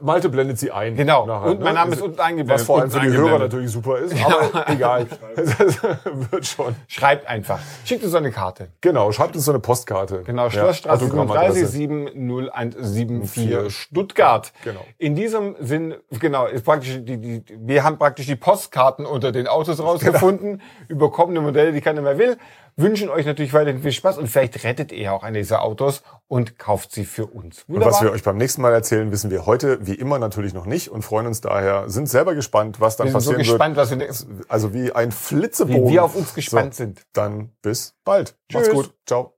Malte 0.00 0.30
blendet 0.30 0.58
sie 0.58 0.72
ein. 0.72 0.96
Genau. 0.96 1.26
nachher, 1.26 1.50
und 1.50 1.60
mein 1.60 1.74
ne? 1.74 1.80
Name 1.80 1.92
ist 1.92 2.00
unten 2.00 2.18
eingeblendet. 2.18 2.54
Was 2.60 2.62
vor 2.64 2.80
allem 2.80 2.90
für 2.90 3.00
die 3.00 3.10
Hörer 3.10 3.38
natürlich 3.38 3.70
super 3.70 3.98
ist, 3.98 4.14
aber 4.24 4.66
egal. 4.70 5.06
Das 5.36 5.58
wird 6.30 6.46
schon. 6.46 6.74
Schreibt 6.88 7.26
einfach. 7.26 7.58
Schickt 7.84 8.02
uns 8.02 8.14
eine 8.14 8.30
Karte. 8.30 8.68
Genau, 8.80 9.12
schreibt 9.12 9.36
uns 9.36 9.44
so 9.44 9.52
eine 9.52 9.58
Postkarte. 9.58 10.22
Genau, 10.24 10.44
Ja, 10.44 10.50
Schlossstraße 10.50 11.04
Autogrammadresse. 11.04 11.66
37 11.66 12.14
70174 12.14 13.76
Stuttgart. 13.76 14.54
Genau. 14.64 14.80
In 14.96 15.14
diesem 15.16 15.54
Sinn, 15.60 15.96
genau, 16.18 16.46
ist 16.46 16.64
praktisch 16.64 17.00
die, 17.02 17.18
die, 17.18 17.44
wir 17.58 17.84
haben 17.84 17.98
praktisch 17.98 18.24
die 18.24 18.36
Postkarten 18.36 19.04
unter 19.04 19.32
den 19.32 19.46
Autos 19.46 19.82
rausgefunden, 19.82 20.62
über 20.88 21.10
kommende 21.10 21.42
Modelle, 21.42 21.72
die 21.72 21.82
keiner 21.82 22.00
mehr 22.00 22.16
will. 22.16 22.38
Wünschen 22.76 23.08
euch 23.08 23.24
natürlich 23.24 23.52
weiterhin 23.52 23.82
viel 23.82 23.92
Spaß 23.92 24.18
und 24.18 24.26
vielleicht 24.26 24.64
rettet 24.64 24.90
ihr 24.90 25.12
auch 25.12 25.22
eine 25.22 25.38
dieser 25.38 25.62
Autos 25.62 26.02
und 26.26 26.58
kauft 26.58 26.90
sie 26.90 27.04
für 27.04 27.26
uns. 27.26 27.64
Und 27.68 27.84
was 27.84 28.02
wir 28.02 28.10
euch 28.10 28.22
beim 28.22 28.36
nächsten 28.36 28.62
Mal 28.62 28.72
erzählen, 28.72 29.12
wissen 29.12 29.30
wir 29.30 29.46
heute 29.46 29.86
wie 29.86 29.94
immer 29.94 30.18
natürlich 30.18 30.54
noch 30.54 30.66
nicht 30.66 30.90
und 30.90 31.02
freuen 31.02 31.26
uns 31.26 31.40
daher, 31.40 31.88
sind 31.88 32.08
selber 32.08 32.34
gespannt, 32.34 32.80
was 32.80 32.96
dann 32.96 33.06
wir 33.06 33.12
sind 33.12 33.20
so 33.20 33.30
passieren 33.30 33.48
gespannt, 33.48 33.76
was 33.76 33.90
wir, 33.90 34.00
wird. 34.00 34.24
Also 34.48 34.74
wie 34.74 34.92
ein 34.92 35.12
Flitzebogen. 35.12 35.88
wie 35.88 35.92
wir 35.92 36.04
auf 36.04 36.16
uns 36.16 36.34
gespannt 36.34 36.74
so, 36.74 36.84
sind. 36.84 37.02
Dann 37.12 37.52
bis 37.62 37.94
bald. 38.04 38.36
Tschüss. 38.48 38.62
Macht's 38.62 38.70
gut. 38.70 38.94
Ciao. 39.06 39.33